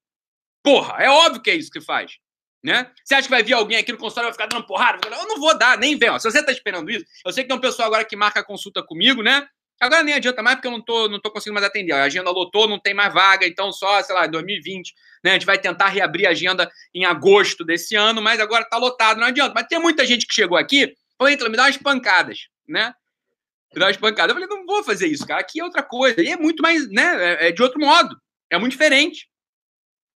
Porra, 0.65 0.95
é 0.97 1.07
óbvio 1.07 1.43
que 1.43 1.51
é 1.51 1.55
isso 1.55 1.69
que 1.69 1.79
faz. 1.79 2.17
Né? 2.63 2.91
Você 3.03 3.13
acha 3.13 3.27
que 3.27 3.29
vai 3.29 3.43
vir 3.43 3.53
alguém 3.53 3.77
aqui 3.77 3.91
no 3.91 3.99
consultório 3.99 4.29
e 4.29 4.31
vai 4.31 4.33
ficar 4.33 4.47
dando 4.47 4.65
porrada? 4.65 4.97
Eu 5.07 5.27
não 5.27 5.39
vou 5.39 5.55
dar, 5.55 5.77
nem 5.77 5.95
vem. 5.95 6.09
Ó. 6.09 6.17
Se 6.17 6.29
você 6.29 6.39
está 6.39 6.51
esperando 6.51 6.89
isso, 6.89 7.05
eu 7.23 7.31
sei 7.31 7.43
que 7.43 7.47
tem 7.47 7.55
um 7.55 7.61
pessoal 7.61 7.87
agora 7.87 8.03
que 8.03 8.15
marca 8.15 8.43
consulta 8.43 8.81
comigo, 8.81 9.21
né? 9.21 9.47
Agora 9.79 10.01
nem 10.01 10.15
adianta 10.15 10.41
mais 10.41 10.55
porque 10.55 10.67
eu 10.67 10.71
não 10.71 10.81
tô, 10.81 11.07
não 11.07 11.21
tô 11.21 11.29
conseguindo 11.29 11.53
mais 11.53 11.67
atender. 11.67 11.93
A 11.93 12.05
agenda 12.05 12.31
lotou, 12.31 12.67
não 12.67 12.79
tem 12.79 12.95
mais 12.95 13.13
vaga, 13.13 13.45
então 13.45 13.71
só, 13.71 14.01
sei 14.01 14.15
lá, 14.15 14.25
2020, 14.25 14.91
né? 15.23 15.31
A 15.31 15.33
gente 15.33 15.45
vai 15.45 15.59
tentar 15.59 15.89
reabrir 15.89 16.25
a 16.25 16.31
agenda 16.31 16.67
em 16.91 17.05
agosto 17.05 17.63
desse 17.63 17.95
ano, 17.95 18.19
mas 18.19 18.39
agora 18.39 18.65
tá 18.65 18.77
lotado, 18.77 19.19
não 19.19 19.27
adianta. 19.27 19.53
Mas 19.53 19.67
tem 19.67 19.77
muita 19.77 20.03
gente 20.03 20.25
que 20.25 20.33
chegou 20.33 20.57
aqui, 20.57 20.95
falou, 21.15 21.31
então, 21.31 21.47
me 21.47 21.57
dá 21.57 21.65
umas 21.65 21.77
pancadas, 21.77 22.47
né? 22.67 22.95
Me 23.71 23.79
dá 23.79 23.85
umas 23.85 23.97
pancadas. 23.97 24.35
Eu 24.35 24.41
falei, 24.41 24.57
não 24.57 24.65
vou 24.65 24.83
fazer 24.83 25.05
isso, 25.05 25.27
cara. 25.27 25.41
Aqui 25.41 25.59
é 25.59 25.63
outra 25.63 25.83
coisa. 25.83 26.19
E 26.23 26.29
é 26.29 26.37
muito 26.37 26.63
mais, 26.63 26.89
né? 26.89 27.33
É, 27.33 27.49
é 27.49 27.51
de 27.51 27.61
outro 27.61 27.79
modo. 27.79 28.19
É 28.49 28.57
muito 28.57 28.71
diferente. 28.71 29.27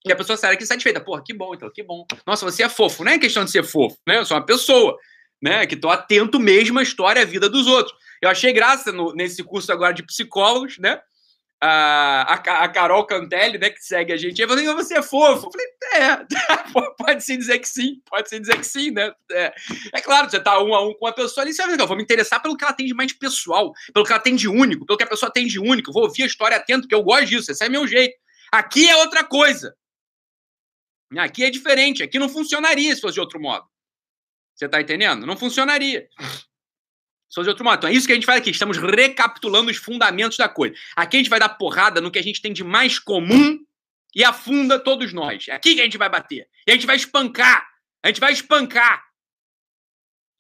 E 0.07 0.13
a 0.13 0.17
pessoa 0.17 0.37
sai 0.37 0.55
aqui 0.55 0.65
satisfeita. 0.65 1.01
Porra, 1.01 1.23
que 1.25 1.35
bom, 1.35 1.55
então, 1.55 1.71
que 1.71 1.83
bom. 1.83 2.07
Nossa, 2.27 2.45
você 2.45 2.63
é 2.63 2.69
fofo. 2.69 3.05
Não 3.05 3.13
é 3.13 3.19
questão 3.19 3.45
de 3.45 3.51
ser 3.51 3.65
fofo, 3.65 3.97
né? 4.07 4.19
Eu 4.19 4.25
sou 4.25 4.37
uma 4.37 4.47
pessoa, 4.47 4.97
né? 5.43 5.67
Que 5.67 5.77
tô 5.77 5.89
atento 5.89 6.39
mesmo 6.39 6.79
à 6.79 6.83
história 6.83 7.21
e 7.21 7.23
à 7.23 7.27
vida 7.27 7.49
dos 7.49 7.67
outros. 7.67 7.97
Eu 8.23 8.29
achei 8.29 8.53
graça 8.53 8.93
no, 8.93 9.13
nesse 9.15 9.43
curso 9.43 9.73
agora 9.73 9.93
de 9.93 10.03
psicólogos, 10.03 10.79
né? 10.79 11.01
A, 11.61 12.35
a, 12.35 12.65
a, 12.65 12.69
Carol 12.69 13.05
Cantelli, 13.05 13.59
né, 13.59 13.69
que 13.69 13.85
segue 13.85 14.13
a 14.13 14.17
gente, 14.17 14.41
eu 14.41 14.49
falei, 14.49 14.65
você 14.75 14.99
é 14.99 15.03
fofo. 15.03 15.49
Eu 15.49 15.51
falei, 15.51 15.67
é, 15.95 16.25
pode 16.97 17.25
se 17.25 17.37
dizer 17.37 17.59
que 17.59 17.69
sim, 17.69 18.01
pode 18.09 18.29
se 18.29 18.39
dizer 18.39 18.59
que 18.59 18.65
sim, 18.65 18.93
né? 18.93 19.13
É, 19.33 19.53
é 19.93 20.01
claro, 20.01 20.31
você 20.31 20.39
tá 20.39 20.63
um 20.63 20.73
a 20.73 20.87
um 20.87 20.95
com 20.95 21.09
a 21.09 21.13
pessoa 21.13 21.43
ali, 21.43 21.53
você 21.53 21.67
vai 21.67 21.77
vou 21.77 21.97
me 21.97 22.03
interessar 22.05 22.41
pelo 22.41 22.57
que 22.57 22.63
ela 22.63 22.73
tem 22.73 22.87
de 22.87 22.95
mais 22.95 23.13
pessoal, 23.13 23.73
pelo 23.93 24.07
que 24.07 24.13
ela 24.13 24.23
tem 24.23 24.37
de 24.37 24.47
único, 24.47 24.87
pelo 24.87 24.97
que 24.97 25.03
a 25.03 25.09
pessoa 25.09 25.33
tem 25.33 25.49
de 25.49 25.59
único, 25.59 25.93
vou 25.93 26.05
ouvir 26.05 26.23
a 26.23 26.27
história 26.27 26.57
atento, 26.57 26.83
porque 26.83 26.95
eu 26.95 27.03
gosto 27.03 27.27
disso, 27.27 27.51
esse 27.51 27.65
é 27.65 27.69
meu 27.69 27.89
jeito. 27.89 28.15
Aqui 28.53 28.89
é 28.89 28.97
outra 28.97 29.25
coisa. 29.25 29.75
Aqui 31.17 31.45
é 31.45 31.51
diferente, 31.51 32.03
aqui 32.03 32.19
não 32.19 32.29
funcionaria 32.29 32.95
se 32.95 33.01
fosse 33.01 33.15
de 33.15 33.21
outro 33.21 33.41
modo. 33.41 33.67
Você 34.55 34.69
tá 34.69 34.81
entendendo? 34.81 35.25
Não 35.27 35.37
funcionaria. 35.37 36.09
Se 36.21 37.35
fosse 37.35 37.45
de 37.45 37.51
outro 37.51 37.65
modo. 37.65 37.79
Então 37.79 37.91
é 37.91 37.93
isso 37.93 38.07
que 38.07 38.13
a 38.13 38.17
gente 38.17 38.27
faz 38.27 38.41
aqui. 38.41 38.51
Estamos 38.51 38.77
recapitulando 38.77 39.71
os 39.71 39.77
fundamentos 39.77 40.37
da 40.37 40.49
coisa. 40.49 40.75
Aqui 40.97 41.17
a 41.17 41.21
gente 41.21 41.31
vai 41.31 41.39
dar 41.39 41.51
porrada 41.51 42.01
no 42.01 42.11
que 42.11 42.19
a 42.19 42.23
gente 42.23 42.43
tem 42.43 42.53
de 42.53 42.65
mais 42.65 42.99
comum 42.99 43.59
e 44.15 44.25
afunda 44.25 44.79
todos 44.79 45.13
nós. 45.13 45.47
É 45.49 45.53
aqui 45.53 45.75
que 45.75 45.81
a 45.81 45.85
gente 45.85 45.99
vai 45.99 46.09
bater. 46.09 46.49
E 46.67 46.71
a 46.71 46.75
gente 46.75 46.87
vai 46.87 46.97
espancar. 46.97 47.67
A 48.03 48.09
gente 48.09 48.21
vai 48.21 48.33
espancar. 48.33 49.07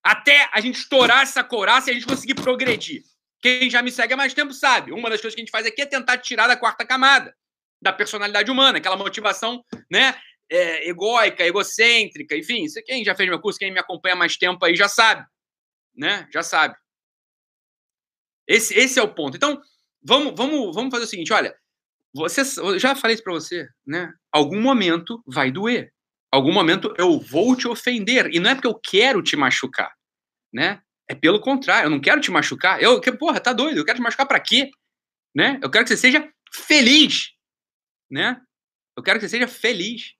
Até 0.03 0.49
a 0.53 0.61
gente 0.61 0.77
estourar 0.77 1.23
essa 1.23 1.45
couraça 1.45 1.89
e 1.89 1.93
a 1.93 1.95
gente 1.95 2.07
conseguir 2.07 2.35
progredir. 2.35 3.03
Quem 3.41 3.71
já 3.71 3.83
me 3.83 3.91
segue 3.91 4.15
há 4.15 4.17
mais 4.17 4.35
tempo 4.35 4.53
sabe. 4.53 4.93
Uma 4.93 5.11
das 5.11 5.21
coisas 5.21 5.35
que 5.35 5.41
a 5.41 5.45
gente 5.45 5.51
faz 5.51 5.67
aqui 5.67 5.83
é 5.83 5.87
tentar 5.87 6.19
tirar 6.19 6.47
da 6.47 6.57
quarta 6.57 6.85
camada 6.85 7.35
da 7.81 7.93
personalidade 7.93 8.51
humana, 8.51 8.79
aquela 8.79 8.97
motivação, 8.97 9.65
né? 9.91 10.21
É, 10.51 10.89
egóica, 10.89 11.45
egocêntrica, 11.45 12.37
enfim, 12.37 12.65
quem 12.87 13.05
já 13.05 13.15
fez 13.15 13.29
meu 13.29 13.41
curso, 13.41 13.59
quem 13.59 13.73
me 13.73 13.79
acompanha 13.79 14.17
mais 14.17 14.37
tempo 14.37 14.65
aí 14.65 14.75
já 14.75 14.89
sabe, 14.89 15.27
né? 15.95 16.29
Já 16.33 16.43
sabe. 16.43 16.75
Esse, 18.47 18.75
esse 18.75 18.99
é 18.99 19.03
o 19.03 19.15
ponto. 19.15 19.37
Então, 19.37 19.61
vamos, 20.03 20.35
vamos, 20.35 20.75
vamos 20.75 20.91
fazer 20.91 21.05
o 21.05 21.09
seguinte, 21.09 21.33
olha, 21.33 21.55
você, 22.15 22.41
eu 22.61 22.79
já 22.79 22.95
falei 22.95 23.15
isso 23.15 23.23
para 23.23 23.35
você, 23.35 23.69
né? 23.87 24.13
Algum 24.33 24.61
momento 24.61 25.23
vai 25.27 25.51
doer. 25.51 25.93
Algum 26.31 26.53
momento 26.53 26.95
eu 26.99 27.19
vou 27.19 27.57
te 27.57 27.69
ofender 27.69 28.29
e 28.35 28.41
não 28.41 28.51
é 28.51 28.55
porque 28.55 28.67
eu 28.67 28.79
quero 28.79 29.23
te 29.23 29.37
machucar, 29.37 29.95
né? 30.53 30.83
É 31.09 31.15
pelo 31.15 31.41
contrário, 31.41 31.87
eu 31.87 31.91
não 31.91 32.01
quero 32.01 32.21
te 32.21 32.31
machucar. 32.31 32.83
Eu, 32.83 33.01
que 33.01 33.11
porra, 33.13 33.41
tá 33.41 33.53
doido? 33.53 33.79
Eu 33.79 33.85
quero 33.85 33.99
te 33.99 34.03
machucar 34.03 34.27
para 34.27 34.41
quê? 34.41 34.71
Né? 35.35 35.59
Eu 35.63 35.71
quero 35.71 35.85
que 35.85 35.89
você 35.89 35.97
seja 35.97 36.31
feliz, 36.53 37.31
né? 38.11 38.41
Eu 38.97 39.03
quero 39.03 39.19
que 39.19 39.25
você 39.25 39.31
seja 39.31 39.49
feliz. 39.49 40.15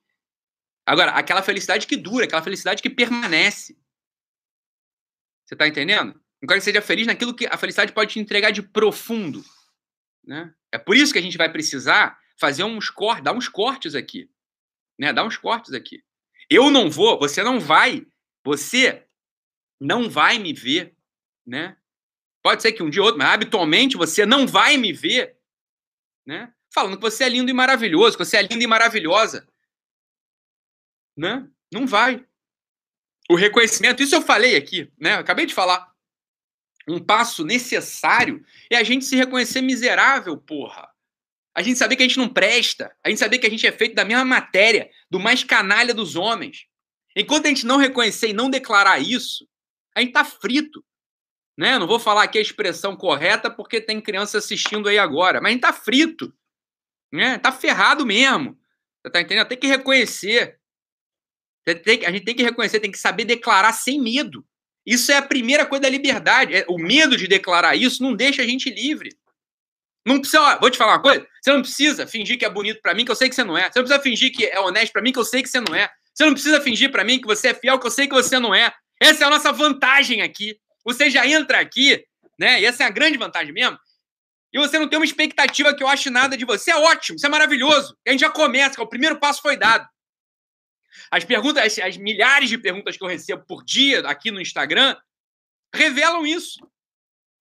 Agora, 0.89 1.11
aquela 1.11 1.43
felicidade 1.43 1.87
que 1.87 1.99
dura, 1.99 2.25
aquela 2.25 2.43
felicidade 2.43 2.81
que 2.81 2.89
permanece. 2.89 3.79
Você 5.45 5.55
está 5.55 5.69
entendendo? 5.69 6.15
Não 6.41 6.47
quero 6.47 6.61
que 6.61 6.65
seja 6.65 6.81
feliz 6.81 7.07
naquilo 7.07 7.35
que 7.35 7.47
a 7.47 7.59
felicidade 7.59 7.93
pode 7.93 8.15
te 8.15 8.19
entregar 8.19 8.53
de 8.53 8.63
profundo. 8.63 9.45
Né? 10.25 10.51
É 10.73 10.79
por 10.79 10.97
isso 10.97 11.13
que 11.13 11.19
a 11.19 11.23
gente 11.23 11.37
vai 11.37 11.53
precisar 11.53 12.19
fazer 12.41 12.65
uns 12.65 12.89
cortes, 12.89 13.23
dar 13.23 13.35
uns 13.35 13.49
cortes 13.49 13.95
aqui. 13.95 14.31
Né? 14.99 15.13
Dar 15.13 15.25
uns 15.25 15.37
cortes 15.37 15.75
aqui. 15.75 16.03
Eu 16.49 16.71
não 16.71 16.91
vou, 16.91 17.19
você 17.19 17.43
não 17.43 17.61
vai, 17.61 18.07
você 18.43 19.07
não 19.79 20.09
vai 20.09 20.39
me 20.39 20.55
ver, 20.55 20.97
né? 21.47 21.77
Pode 22.43 22.63
ser 22.63 22.73
que 22.73 22.83
um 22.83 22.89
dia 22.89 23.03
ou 23.03 23.07
outro, 23.09 23.19
mas 23.19 23.29
habitualmente 23.29 23.95
você 23.95 24.25
não 24.25 24.47
vai 24.47 24.79
me 24.79 24.91
ver, 24.91 25.37
né? 26.25 26.51
Falando 26.73 26.97
que 26.97 27.03
você 27.03 27.25
é 27.25 27.29
lindo 27.29 27.51
e 27.51 27.55
maravilhoso, 27.55 28.17
que 28.17 28.25
você 28.25 28.39
é 28.39 28.43
linda 28.43 28.65
e 28.65 28.67
maravilhosa 28.67 29.47
né? 31.19 31.47
Não 31.73 31.87
vai. 31.87 32.25
O 33.29 33.35
reconhecimento, 33.35 34.03
isso 34.03 34.15
eu 34.15 34.23
falei 34.23 34.57
aqui, 34.57 34.91
né? 34.99 35.15
acabei 35.15 35.45
de 35.45 35.53
falar. 35.53 35.93
Um 36.89 36.99
passo 36.99 37.45
necessário 37.45 38.43
é 38.71 38.77
a 38.77 38.83
gente 38.83 39.05
se 39.05 39.17
reconhecer 39.17 39.61
miserável, 39.61 40.39
porra. 40.39 40.89
A 41.55 41.61
gente 41.61 41.79
saber 41.79 41.97
que 41.97 42.03
a 42.03 42.07
gente 42.07 42.17
não 42.17 42.29
presta. 42.29 42.97
A 43.05 43.11
gente 43.11 43.19
saber 43.19 43.39
que 43.39 43.47
a 43.47 43.51
gente 43.51 43.67
é 43.67 43.73
feito 43.73 43.95
da 43.95 44.05
mesma 44.05 44.25
matéria, 44.25 44.89
do 45.11 45.19
mais 45.19 45.45
canalha 45.45 45.93
dos 45.93 46.17
homens. 46.17 46.67
Enquanto 47.15 47.47
a 47.47 47.49
gente 47.49 47.67
não 47.67 47.77
reconhecer 47.77 48.29
e 48.29 48.33
não 48.33 48.49
declarar 48.49 49.01
isso, 49.01 49.47
a 49.95 50.01
gente 50.01 50.13
tá 50.13 50.25
frito. 50.25 50.83
Né? 51.59 51.79
Não 51.79 51.87
vou 51.87 51.99
falar 51.99 52.23
aqui 52.23 52.39
a 52.39 52.43
expressão 52.43 52.97
correta 52.97 53.51
porque 53.51 53.81
tem 53.81 54.01
criança 54.01 54.39
assistindo 54.39 54.89
aí 54.89 54.99
agora, 54.99 55.41
mas 55.41 55.51
a 55.51 55.53
gente 55.53 55.63
tá 55.63 55.73
frito. 55.73 56.33
Né? 57.13 57.39
Tá 57.39 57.51
ferrado 57.51 58.07
mesmo. 58.07 58.59
Você 59.03 59.11
tá 59.11 59.21
entendendo? 59.21 59.49
Tem 59.49 59.59
que 59.59 59.67
reconhecer 59.67 60.58
a 61.71 62.11
gente 62.11 62.25
tem 62.25 62.35
que 62.35 62.43
reconhecer, 62.43 62.81
tem 62.81 62.91
que 62.91 62.99
saber 62.99 63.25
declarar 63.25 63.73
sem 63.73 64.01
medo. 64.01 64.45
Isso 64.87 65.13
é 65.13 65.17
a 65.17 65.23
primeira 65.23 65.67
coisa 65.67 65.83
da 65.83 65.89
liberdade. 65.89 66.55
É, 66.55 66.65
o 66.69 66.79
medo 66.79 67.17
de 67.17 67.27
declarar 67.27 67.77
isso 67.77 68.03
não 68.03 68.15
deixa 68.15 68.43
a 68.43 68.47
gente 68.47 68.71
livre. 68.71 69.11
Não 70.07 70.19
precisa, 70.19 70.41
ó, 70.41 70.59
vou 70.59 70.71
te 70.71 70.79
falar 70.79 70.93
uma 70.93 71.03
coisa. 71.03 71.27
Você 71.43 71.53
não 71.53 71.61
precisa 71.61 72.07
fingir 72.07 72.39
que 72.39 72.45
é 72.45 72.49
bonito 72.49 72.81
para 72.81 72.95
mim, 72.95 73.05
que 73.05 73.11
eu 73.11 73.15
sei 73.15 73.29
que 73.29 73.35
você 73.35 73.45
não 73.45 73.59
é. 73.59 73.71
Você 73.71 73.79
não 73.79 73.85
precisa 73.85 74.03
fingir 74.03 74.33
que 74.33 74.47
é 74.47 74.59
honesto 74.59 74.93
para 74.93 75.03
mim, 75.03 75.13
que 75.13 75.19
eu 75.19 75.25
sei 75.25 75.43
que 75.43 75.49
você 75.51 75.61
não 75.61 75.75
é. 75.75 75.91
Você 76.15 76.25
não 76.25 76.33
precisa 76.33 76.61
fingir 76.61 76.91
para 76.91 77.05
mim 77.05 77.21
que 77.21 77.27
você 77.27 77.49
é 77.49 77.55
fiel, 77.55 77.79
que 77.79 77.87
eu 77.87 77.91
sei 77.91 78.09
que 78.09 78.15
você 78.15 78.39
não 78.39 78.55
é. 78.55 78.73
Essa 78.99 79.25
é 79.25 79.27
a 79.27 79.31
nossa 79.31 79.53
vantagem 79.53 80.23
aqui. 80.23 80.59
Você 80.85 81.11
já 81.11 81.27
entra 81.27 81.61
aqui, 81.61 82.03
né? 82.39 82.61
E 82.61 82.65
essa 82.65 82.85
é 82.85 82.87
a 82.87 82.91
grande 82.91 83.19
vantagem 83.19 83.53
mesmo. 83.53 83.79
E 84.53 84.59
você 84.59 84.79
não 84.79 84.89
tem 84.89 84.99
uma 84.99 85.05
expectativa 85.05 85.75
que 85.75 85.83
eu 85.83 85.89
ache 85.89 86.09
nada 86.09 86.37
de 86.37 86.47
você. 86.47 86.71
É 86.71 86.77
ótimo, 86.77 87.17
isso 87.17 87.27
é 87.27 87.29
maravilhoso. 87.29 87.95
A 88.07 88.11
gente 88.11 88.21
já 88.21 88.31
começa, 88.31 88.81
o 88.81 88.87
primeiro 88.87 89.21
passo 89.21 89.43
foi 89.43 89.57
dado. 89.57 89.87
As 91.11 91.25
perguntas, 91.25 91.65
as, 91.65 91.79
as, 91.79 91.97
milhares 91.97 92.49
de 92.49 92.59
perguntas 92.59 92.97
que 92.97 93.03
eu 93.03 93.09
recebo 93.09 93.45
por 93.47 93.65
dia 93.65 94.01
aqui 94.01 94.31
no 94.31 94.41
Instagram 94.41 94.97
revelam 95.75 96.27
isso. 96.27 96.59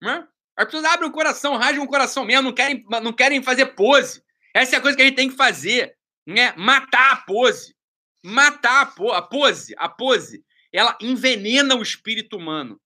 Né? 0.02 0.26
As 0.56 0.66
pessoas 0.66 0.84
abrem 0.84 1.08
o 1.08 1.12
coração, 1.12 1.56
rasgam 1.56 1.84
o 1.84 1.88
coração 1.88 2.24
mesmo, 2.24 2.44
não 2.44 2.54
querem, 2.54 2.84
não 3.02 3.12
querem 3.12 3.42
fazer 3.42 3.66
pose. 3.66 4.22
Essa 4.54 4.76
é 4.76 4.78
a 4.78 4.82
coisa 4.82 4.96
que 4.96 5.02
a 5.02 5.06
gente 5.06 5.16
tem 5.16 5.30
que 5.30 5.36
fazer, 5.36 5.96
né? 6.26 6.52
Matar 6.56 7.12
a 7.12 7.16
pose. 7.18 7.76
Matar 8.24 8.82
a, 8.82 8.86
po 8.86 9.12
a 9.12 9.22
pose, 9.22 9.74
a 9.78 9.88
pose, 9.88 10.44
ela 10.72 10.98
envenena 11.00 11.76
o 11.76 11.82
espírito 11.82 12.36
humano, 12.36 12.80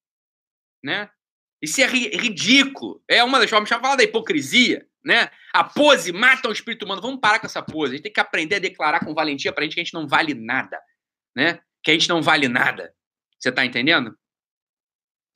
né? 0.84 1.10
Isso 1.60 1.80
é 1.80 1.86
ri 1.86 2.08
ridículo. 2.08 3.02
É 3.08 3.24
uma 3.24 3.38
das 3.38 3.48
formas 3.48 3.68
de 3.68 3.74
falar 3.74 3.96
da 3.96 4.02
hipocrisia 4.02 4.86
né? 5.04 5.30
A 5.52 5.64
pose 5.64 6.12
mata 6.12 6.48
o 6.48 6.52
espírito 6.52 6.84
humano. 6.84 7.02
Vamos 7.02 7.20
parar 7.20 7.38
com 7.38 7.46
essa 7.46 7.62
pose. 7.62 7.92
A 7.92 7.96
gente 7.96 8.04
tem 8.04 8.12
que 8.12 8.20
aprender 8.20 8.56
a 8.56 8.60
declarar 8.60 9.00
com 9.00 9.14
valentia 9.14 9.52
pra 9.52 9.64
gente 9.64 9.74
que 9.74 9.80
a 9.80 9.84
gente 9.84 9.94
não 9.94 10.06
vale 10.06 10.34
nada, 10.34 10.80
né? 11.34 11.60
Que 11.82 11.90
a 11.90 11.94
gente 11.94 12.08
não 12.08 12.22
vale 12.22 12.48
nada. 12.48 12.94
Você 13.38 13.50
tá 13.50 13.64
entendendo? 13.64 14.16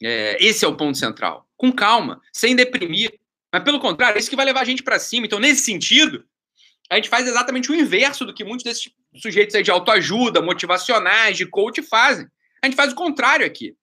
É, 0.03 0.37
esse 0.45 0.65
é 0.65 0.69
o 0.69 0.77
ponto 0.77 0.97
central. 0.97 1.49
Com 1.57 1.73
calma, 1.73 2.21
sem 2.33 2.55
deprimir. 2.55 3.19
Mas 3.53 3.65
pelo 3.65 3.81
contrário, 3.81 4.17
é 4.17 4.21
isso 4.21 4.31
que 4.31 4.37
vai 4.37 4.45
levar 4.45 4.61
a 4.61 4.65
gente 4.65 4.83
para 4.83 4.99
cima. 4.99 5.27
Então, 5.27 5.41
nesse 5.41 5.63
sentido, 5.63 6.25
a 6.91 6.97
gente 6.97 7.09
faz 7.09 7.27
exatamente 7.27 7.71
o 7.71 7.75
inverso 7.75 8.25
do 8.25 8.35
que 8.35 8.45
muitos 8.45 8.65
desses 8.65 8.93
sujeitos 9.17 9.61
de 9.63 9.71
autoajuda, 9.71 10.43
motivacionais, 10.43 11.37
de 11.37 11.47
coach 11.47 11.83
fazem. 11.83 12.27
A 12.63 12.67
gente 12.67 12.77
faz 12.77 12.93
o 12.93 12.97
contrário 12.97 13.45
aqui. 13.47 13.77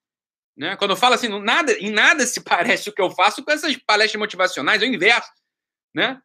Né? 0.56 0.76
Quando 0.76 0.92
eu 0.92 0.98
falo 0.98 1.16
assim, 1.16 1.28
nada, 1.42 1.74
em 1.74 1.90
nada 1.90 2.26
se 2.26 2.42
parece 2.46 2.90
o 2.90 2.94
que 2.94 3.02
eu 3.02 3.10
faço 3.10 3.44
com 3.44 3.52
essas 3.52 3.76
palestras 3.78 4.20
motivacionais, 4.20 4.82
é 4.82 4.86
o 4.86 4.94
inverso 4.94 5.30
né? 5.94 6.22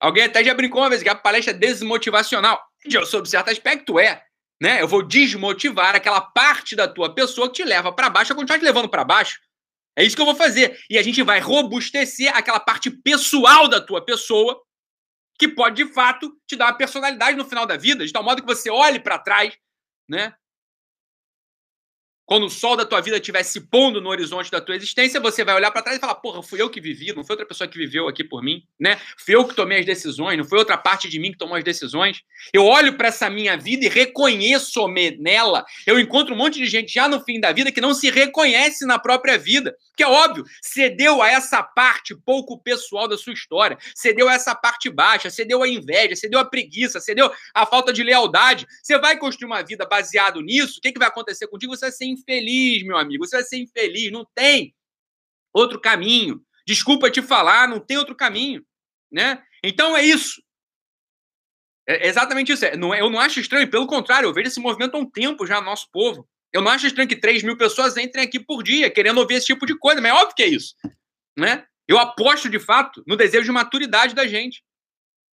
Alguém 0.00 0.24
até 0.24 0.44
já 0.44 0.54
brincou 0.54 0.82
uma 0.82 0.90
vez 0.90 1.02
que 1.02 1.08
a 1.08 1.14
palestra 1.14 1.52
é 1.52 1.56
desmotivacional. 1.56 2.62
Sob 3.06 3.28
certo 3.28 3.50
aspecto 3.50 3.98
é, 3.98 4.22
né? 4.60 4.80
Eu 4.80 4.88
vou 4.88 5.02
desmotivar 5.02 5.96
aquela 5.96 6.20
parte 6.20 6.76
da 6.76 6.86
tua 6.86 7.14
pessoa 7.14 7.48
que 7.48 7.54
te 7.54 7.64
leva 7.64 7.92
para 7.92 8.10
baixo, 8.10 8.32
a 8.32 8.36
continuar 8.36 8.58
te 8.58 8.64
levando 8.64 8.88
para 8.88 9.04
baixo. 9.04 9.40
É 9.96 10.04
isso 10.04 10.14
que 10.14 10.20
eu 10.20 10.26
vou 10.26 10.34
fazer. 10.34 10.78
E 10.90 10.98
a 10.98 11.02
gente 11.02 11.22
vai 11.22 11.40
robustecer 11.40 12.34
aquela 12.36 12.60
parte 12.60 12.90
pessoal 12.90 13.68
da 13.68 13.80
tua 13.80 14.04
pessoa, 14.04 14.62
que 15.38 15.48
pode, 15.48 15.82
de 15.82 15.92
fato, 15.92 16.30
te 16.46 16.56
dar 16.56 16.66
uma 16.66 16.76
personalidade 16.76 17.36
no 17.36 17.44
final 17.44 17.66
da 17.66 17.76
vida, 17.76 18.06
de 18.06 18.12
tal 18.12 18.22
modo 18.22 18.42
que 18.42 18.46
você 18.46 18.70
olhe 18.70 19.00
para 19.00 19.18
trás, 19.18 19.56
né? 20.08 20.34
Quando 22.26 22.46
o 22.46 22.50
sol 22.50 22.76
da 22.76 22.84
tua 22.84 23.00
vida 23.00 23.16
estiver 23.16 23.44
se 23.44 23.60
pondo 23.60 24.00
no 24.00 24.10
horizonte 24.10 24.50
da 24.50 24.60
tua 24.60 24.74
existência, 24.74 25.20
você 25.20 25.44
vai 25.44 25.54
olhar 25.54 25.70
para 25.70 25.80
trás 25.80 25.96
e 25.96 26.00
falar: 26.00 26.16
porra, 26.16 26.42
fui 26.42 26.60
eu 26.60 26.68
que 26.68 26.80
vivi, 26.80 27.14
não 27.14 27.24
foi 27.24 27.34
outra 27.34 27.46
pessoa 27.46 27.68
que 27.68 27.78
viveu 27.78 28.08
aqui 28.08 28.24
por 28.24 28.42
mim, 28.42 28.64
né? 28.78 29.00
Fui 29.16 29.34
eu 29.34 29.46
que 29.46 29.54
tomei 29.54 29.78
as 29.78 29.86
decisões, 29.86 30.36
não 30.36 30.44
foi 30.44 30.58
outra 30.58 30.76
parte 30.76 31.08
de 31.08 31.20
mim 31.20 31.30
que 31.30 31.38
tomou 31.38 31.56
as 31.56 31.62
decisões. 31.62 32.22
Eu 32.52 32.64
olho 32.64 32.96
para 32.96 33.08
essa 33.08 33.30
minha 33.30 33.56
vida 33.56 33.86
e 33.86 33.88
reconheço-me 33.88 35.16
nela. 35.18 35.64
Eu 35.86 36.00
encontro 36.00 36.34
um 36.34 36.36
monte 36.36 36.58
de 36.58 36.66
gente 36.66 36.92
já 36.92 37.08
no 37.08 37.22
fim 37.22 37.38
da 37.38 37.52
vida 37.52 37.70
que 37.70 37.80
não 37.80 37.94
se 37.94 38.10
reconhece 38.10 38.84
na 38.84 38.98
própria 38.98 39.38
vida, 39.38 39.76
que 39.96 40.02
é 40.02 40.08
óbvio, 40.08 40.44
cedeu 40.60 41.22
a 41.22 41.30
essa 41.30 41.62
parte 41.62 42.14
pouco 42.14 42.58
pessoal 42.58 43.06
da 43.06 43.16
sua 43.16 43.32
história, 43.32 43.78
cedeu 43.94 44.28
a 44.28 44.34
essa 44.34 44.54
parte 44.54 44.90
baixa, 44.90 45.30
cedeu 45.30 45.62
a 45.62 45.68
inveja, 45.68 46.16
cedeu 46.16 46.40
a 46.40 46.44
preguiça, 46.44 46.98
cedeu 46.98 47.30
a 47.54 47.64
falta 47.64 47.92
de 47.92 48.02
lealdade. 48.02 48.66
Você 48.82 48.98
vai 48.98 49.16
construir 49.16 49.46
uma 49.46 49.62
vida 49.62 49.86
baseado 49.86 50.40
nisso, 50.40 50.78
o 50.78 50.80
que, 50.80 50.92
que 50.92 50.98
vai 50.98 51.08
acontecer 51.08 51.46
contigo? 51.46 51.76
Você 51.76 51.86
vai 51.86 51.92
ser 51.92 52.15
infeliz, 52.18 52.82
meu 52.84 52.96
amigo. 52.96 53.26
Você 53.26 53.36
vai 53.36 53.44
ser 53.44 53.58
infeliz. 53.58 54.10
Não 54.10 54.26
tem 54.34 54.74
outro 55.52 55.80
caminho. 55.80 56.42
Desculpa 56.66 57.10
te 57.10 57.22
falar, 57.22 57.68
não 57.68 57.80
tem 57.80 57.96
outro 57.96 58.14
caminho. 58.14 58.64
Né? 59.10 59.42
Então 59.62 59.96
é 59.96 60.04
isso. 60.04 60.42
É 61.88 62.08
exatamente 62.08 62.52
isso. 62.52 62.64
É, 62.64 62.74
é, 62.74 63.00
eu 63.00 63.10
não 63.10 63.20
acho 63.20 63.38
estranho, 63.38 63.70
pelo 63.70 63.86
contrário, 63.86 64.26
eu 64.26 64.34
vejo 64.34 64.48
esse 64.48 64.60
movimento 64.60 64.96
há 64.96 64.98
um 64.98 65.08
tempo 65.08 65.46
já 65.46 65.60
no 65.60 65.66
nosso 65.66 65.88
povo. 65.92 66.28
Eu 66.52 66.62
não 66.62 66.70
acho 66.70 66.86
estranho 66.86 67.08
que 67.08 67.16
3 67.16 67.42
mil 67.42 67.56
pessoas 67.56 67.96
entrem 67.96 68.24
aqui 68.24 68.40
por 68.40 68.62
dia 68.62 68.90
querendo 68.90 69.18
ouvir 69.18 69.34
esse 69.34 69.46
tipo 69.46 69.66
de 69.66 69.78
coisa, 69.78 70.00
mas 70.00 70.10
é 70.10 70.14
óbvio 70.14 70.34
que 70.34 70.42
é 70.42 70.48
isso. 70.48 70.74
Né? 71.38 71.64
Eu 71.86 71.98
aposto, 71.98 72.48
de 72.48 72.58
fato, 72.58 73.04
no 73.06 73.16
desejo 73.16 73.44
de 73.44 73.52
maturidade 73.52 74.14
da 74.14 74.26
gente. 74.26 74.64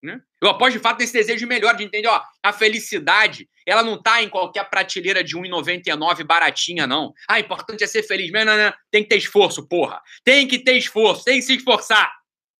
Né? 0.02 0.20
Eu 0.42 0.50
aposto 0.50 0.74
de 0.74 0.80
fato 0.80 1.00
nesse 1.00 1.12
desejo 1.12 1.46
melhor 1.46 1.76
de 1.76 1.84
entender, 1.84 2.08
ó, 2.08 2.22
a 2.42 2.54
felicidade, 2.54 3.50
ela 3.66 3.84
não 3.84 4.02
tá 4.02 4.24
em 4.24 4.30
qualquer 4.30 4.70
prateleira 4.70 5.24
de 5.24 5.36
1,99 5.36 6.24
baratinha, 6.24 6.88
não. 6.88 7.14
Ah, 7.28 7.40
importante 7.40 7.84
é 7.84 7.88
ser 7.88 8.04
feliz. 8.04 8.32
Não, 8.32 8.46
não, 8.46 8.58
não. 8.58 8.74
Tem 8.90 9.04
que 9.04 9.10
ter 9.10 9.18
esforço, 9.18 9.68
porra. 9.68 10.02
Tem 10.24 10.48
que 10.48 10.60
ter 10.60 10.78
esforço, 10.78 11.26
tem 11.26 11.40
que 11.40 11.46
se 11.46 11.56
esforçar. 11.56 12.12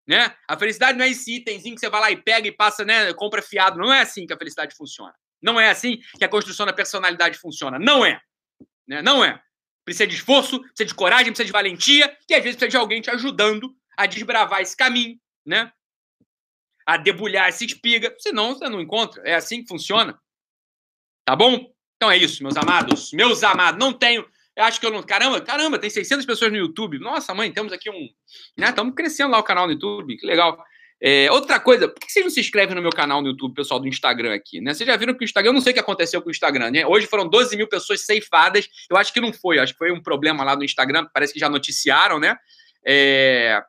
Né? 0.06 0.34
A 0.48 0.58
felicidade 0.58 0.98
não 0.98 1.06
é 1.06 1.10
esse 1.10 1.38
itemzinho 1.38 1.76
que 1.76 1.82
você 1.82 1.90
vai 1.90 2.02
lá 2.02 2.12
e 2.12 2.18
pega 2.18 2.48
e 2.48 2.52
passa, 2.52 2.84
né, 2.84 3.14
compra 3.14 3.42
fiado. 3.42 3.78
Não 3.78 3.94
é 3.94 4.02
assim 4.02 4.26
que 4.26 4.34
a 4.34 4.38
felicidade 4.38 4.76
funciona. 4.76 5.14
Não 5.42 5.60
é 5.60 5.70
assim 5.70 6.00
que 6.18 6.26
a 6.26 6.30
construção 6.30 6.66
da 6.66 6.74
personalidade 6.74 7.38
funciona. 7.38 7.80
Não 7.80 8.06
é. 8.06 8.20
Né? 8.88 9.02
Não 9.02 9.24
é. 9.24 9.40
Precisa 9.86 10.08
de 10.08 10.16
esforço, 10.16 10.60
precisa 10.60 10.86
de 10.86 10.96
coragem, 10.96 11.28
precisa 11.28 11.46
de 11.46 11.52
valentia, 11.52 12.16
e 12.30 12.34
às 12.34 12.44
vezes 12.44 12.58
precisa 12.58 12.70
de 12.70 12.78
alguém 12.78 13.02
te 13.02 13.10
ajudando 13.10 13.74
a 13.98 14.06
desbravar 14.06 14.62
esse 14.62 14.76
caminho, 14.76 15.18
né? 15.46 15.72
A 16.90 16.98
debulhar 16.98 17.48
essa 17.48 17.64
espiga, 17.64 18.16
senão 18.18 18.56
você 18.56 18.68
não 18.68 18.82
encontra. 18.82 19.22
É 19.24 19.36
assim 19.36 19.62
que 19.62 19.68
funciona. 19.68 20.20
Tá 21.24 21.36
bom? 21.36 21.72
Então 21.96 22.10
é 22.10 22.18
isso, 22.18 22.42
meus 22.42 22.58
amados. 22.58 23.12
Meus 23.14 23.44
amados, 23.44 23.80
não 23.80 23.94
tenho. 23.94 24.26
Eu 24.56 24.64
acho 24.64 24.80
que 24.80 24.88
eu 24.88 24.92
não. 24.92 25.04
Caramba, 25.04 25.40
caramba, 25.40 25.78
tem 25.78 25.90
600 25.90 26.26
pessoas 26.26 26.52
no 26.52 26.58
YouTube. 26.58 26.98
Nossa, 26.98 27.32
mãe, 27.36 27.52
temos 27.52 27.72
aqui 27.72 27.92
um. 27.92 28.10
Né? 28.58 28.70
Estamos 28.70 28.96
crescendo 28.96 29.30
lá 29.30 29.38
o 29.38 29.44
canal 29.44 29.68
no 29.68 29.74
YouTube, 29.74 30.18
que 30.18 30.26
legal. 30.26 30.58
É, 31.00 31.32
outra 31.32 31.60
coisa, 31.60 31.88
por 31.88 32.00
que 32.00 32.12
vocês 32.12 32.26
não 32.26 32.32
se 32.32 32.40
inscrevem 32.40 32.76
no 32.76 32.82
meu 32.82 32.92
canal 32.92 33.22
no 33.22 33.28
YouTube, 33.28 33.54
pessoal 33.54 33.80
do 33.80 33.88
Instagram 33.88 34.34
aqui? 34.34 34.60
Né? 34.60 34.74
Vocês 34.74 34.88
já 34.88 34.98
viram 34.98 35.14
que 35.14 35.24
o 35.24 35.26
Instagram, 35.26 35.52
eu 35.52 35.54
não 35.54 35.62
sei 35.62 35.72
o 35.72 35.74
que 35.76 35.80
aconteceu 35.80 36.24
com 36.24 36.30
o 36.30 36.32
Instagram, 36.32 36.72
né? 36.72 36.88
Hoje 36.88 37.06
foram 37.06 37.30
12 37.30 37.56
mil 37.56 37.70
pessoas 37.70 38.02
ceifadas. 38.02 38.68
Eu 38.90 38.98
acho 38.98 39.14
que 39.14 39.22
não 39.22 39.32
foi, 39.32 39.60
acho 39.60 39.74
que 39.74 39.78
foi 39.78 39.92
um 39.92 40.02
problema 40.02 40.44
lá 40.44 40.56
no 40.56 40.64
Instagram, 40.64 41.06
parece 41.14 41.34
que 41.34 41.40
já 41.40 41.50
noticiaram, 41.50 42.20
né? 42.20 42.36
É, 42.84 43.62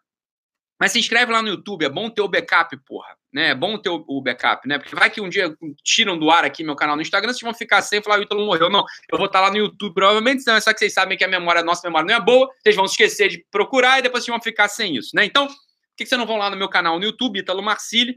mas 0.80 0.92
se 0.92 0.98
inscreve 0.98 1.30
lá 1.30 1.42
no 1.42 1.48
YouTube, 1.48 1.84
é 1.84 1.90
bom 1.90 2.08
ter 2.08 2.22
o 2.22 2.28
backup, 2.28 2.74
porra. 2.86 3.14
Né? 3.30 3.50
É 3.50 3.54
bom 3.54 3.76
ter 3.76 3.90
o, 3.90 4.20
backup, 4.22 4.66
né? 4.66 4.78
Porque 4.78 4.96
vai 4.96 5.10
que 5.10 5.20
um 5.20 5.28
dia 5.28 5.54
tiram 5.84 6.18
do 6.18 6.30
ar 6.30 6.42
aqui 6.42 6.64
meu 6.64 6.74
canal 6.74 6.96
no 6.96 7.02
Instagram, 7.02 7.32
vocês 7.32 7.42
vão 7.42 7.52
ficar 7.52 7.82
sem 7.82 8.02
falar, 8.02 8.18
o 8.18 8.22
Ítalo 8.22 8.44
morreu. 8.46 8.70
Não, 8.70 8.84
eu 9.12 9.18
vou 9.18 9.26
estar 9.26 9.42
lá 9.42 9.50
no 9.50 9.58
YouTube, 9.58 9.92
provavelmente, 9.92 10.42
não, 10.46 10.54
é 10.54 10.60
só 10.60 10.72
que 10.72 10.78
vocês 10.78 10.94
sabem 10.94 11.18
que 11.18 11.22
a 11.22 11.28
memória, 11.28 11.60
a 11.60 11.64
nossa 11.64 11.86
memória 11.86 12.08
não 12.08 12.14
é 12.14 12.20
boa, 12.24 12.48
vocês 12.62 12.74
vão 12.74 12.86
esquecer 12.86 13.28
de 13.28 13.44
procurar 13.50 13.98
e 13.98 14.02
depois 14.02 14.24
vocês 14.24 14.34
vão 14.34 14.42
ficar 14.42 14.68
sem 14.68 14.96
isso, 14.96 15.10
né? 15.14 15.24
Então, 15.24 15.46
por 15.46 15.54
que, 15.98 16.06
vocês 16.06 16.18
não 16.18 16.26
vão 16.26 16.38
lá 16.38 16.48
no 16.48 16.56
meu 16.56 16.68
canal 16.68 16.98
no 16.98 17.04
YouTube, 17.04 17.40
Ítalo 17.40 17.62
Marcili? 17.62 18.16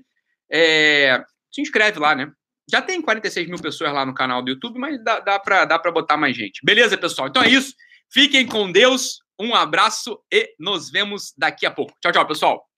É... 0.50 1.22
Se 1.52 1.62
inscreve 1.62 2.00
lá, 2.00 2.16
né? 2.16 2.32
Já 2.72 2.82
tem 2.82 3.02
46 3.02 3.48
mil 3.50 3.60
pessoas 3.60 3.92
lá 3.92 4.06
no 4.06 4.14
canal 4.14 4.42
do 4.42 4.50
YouTube, 4.50 4.80
mas 4.80 5.04
dá, 5.04 5.20
dá 5.20 5.38
para 5.38 5.92
botar 5.92 6.16
mais 6.16 6.36
gente. 6.36 6.62
Beleza, 6.64 6.98
pessoal? 6.98 7.28
Então 7.28 7.44
é 7.44 7.50
isso. 7.50 7.76
Fiquem 8.10 8.48
com 8.48 8.72
Deus. 8.72 9.23
Um 9.40 9.56
abraço 9.56 10.20
e 10.32 10.56
nos 10.60 10.90
vemos 10.90 11.34
daqui 11.38 11.66
a 11.66 11.72
pouco. 11.72 11.94
Tchau, 12.02 12.12
tchau, 12.12 12.28
pessoal. 12.28 12.73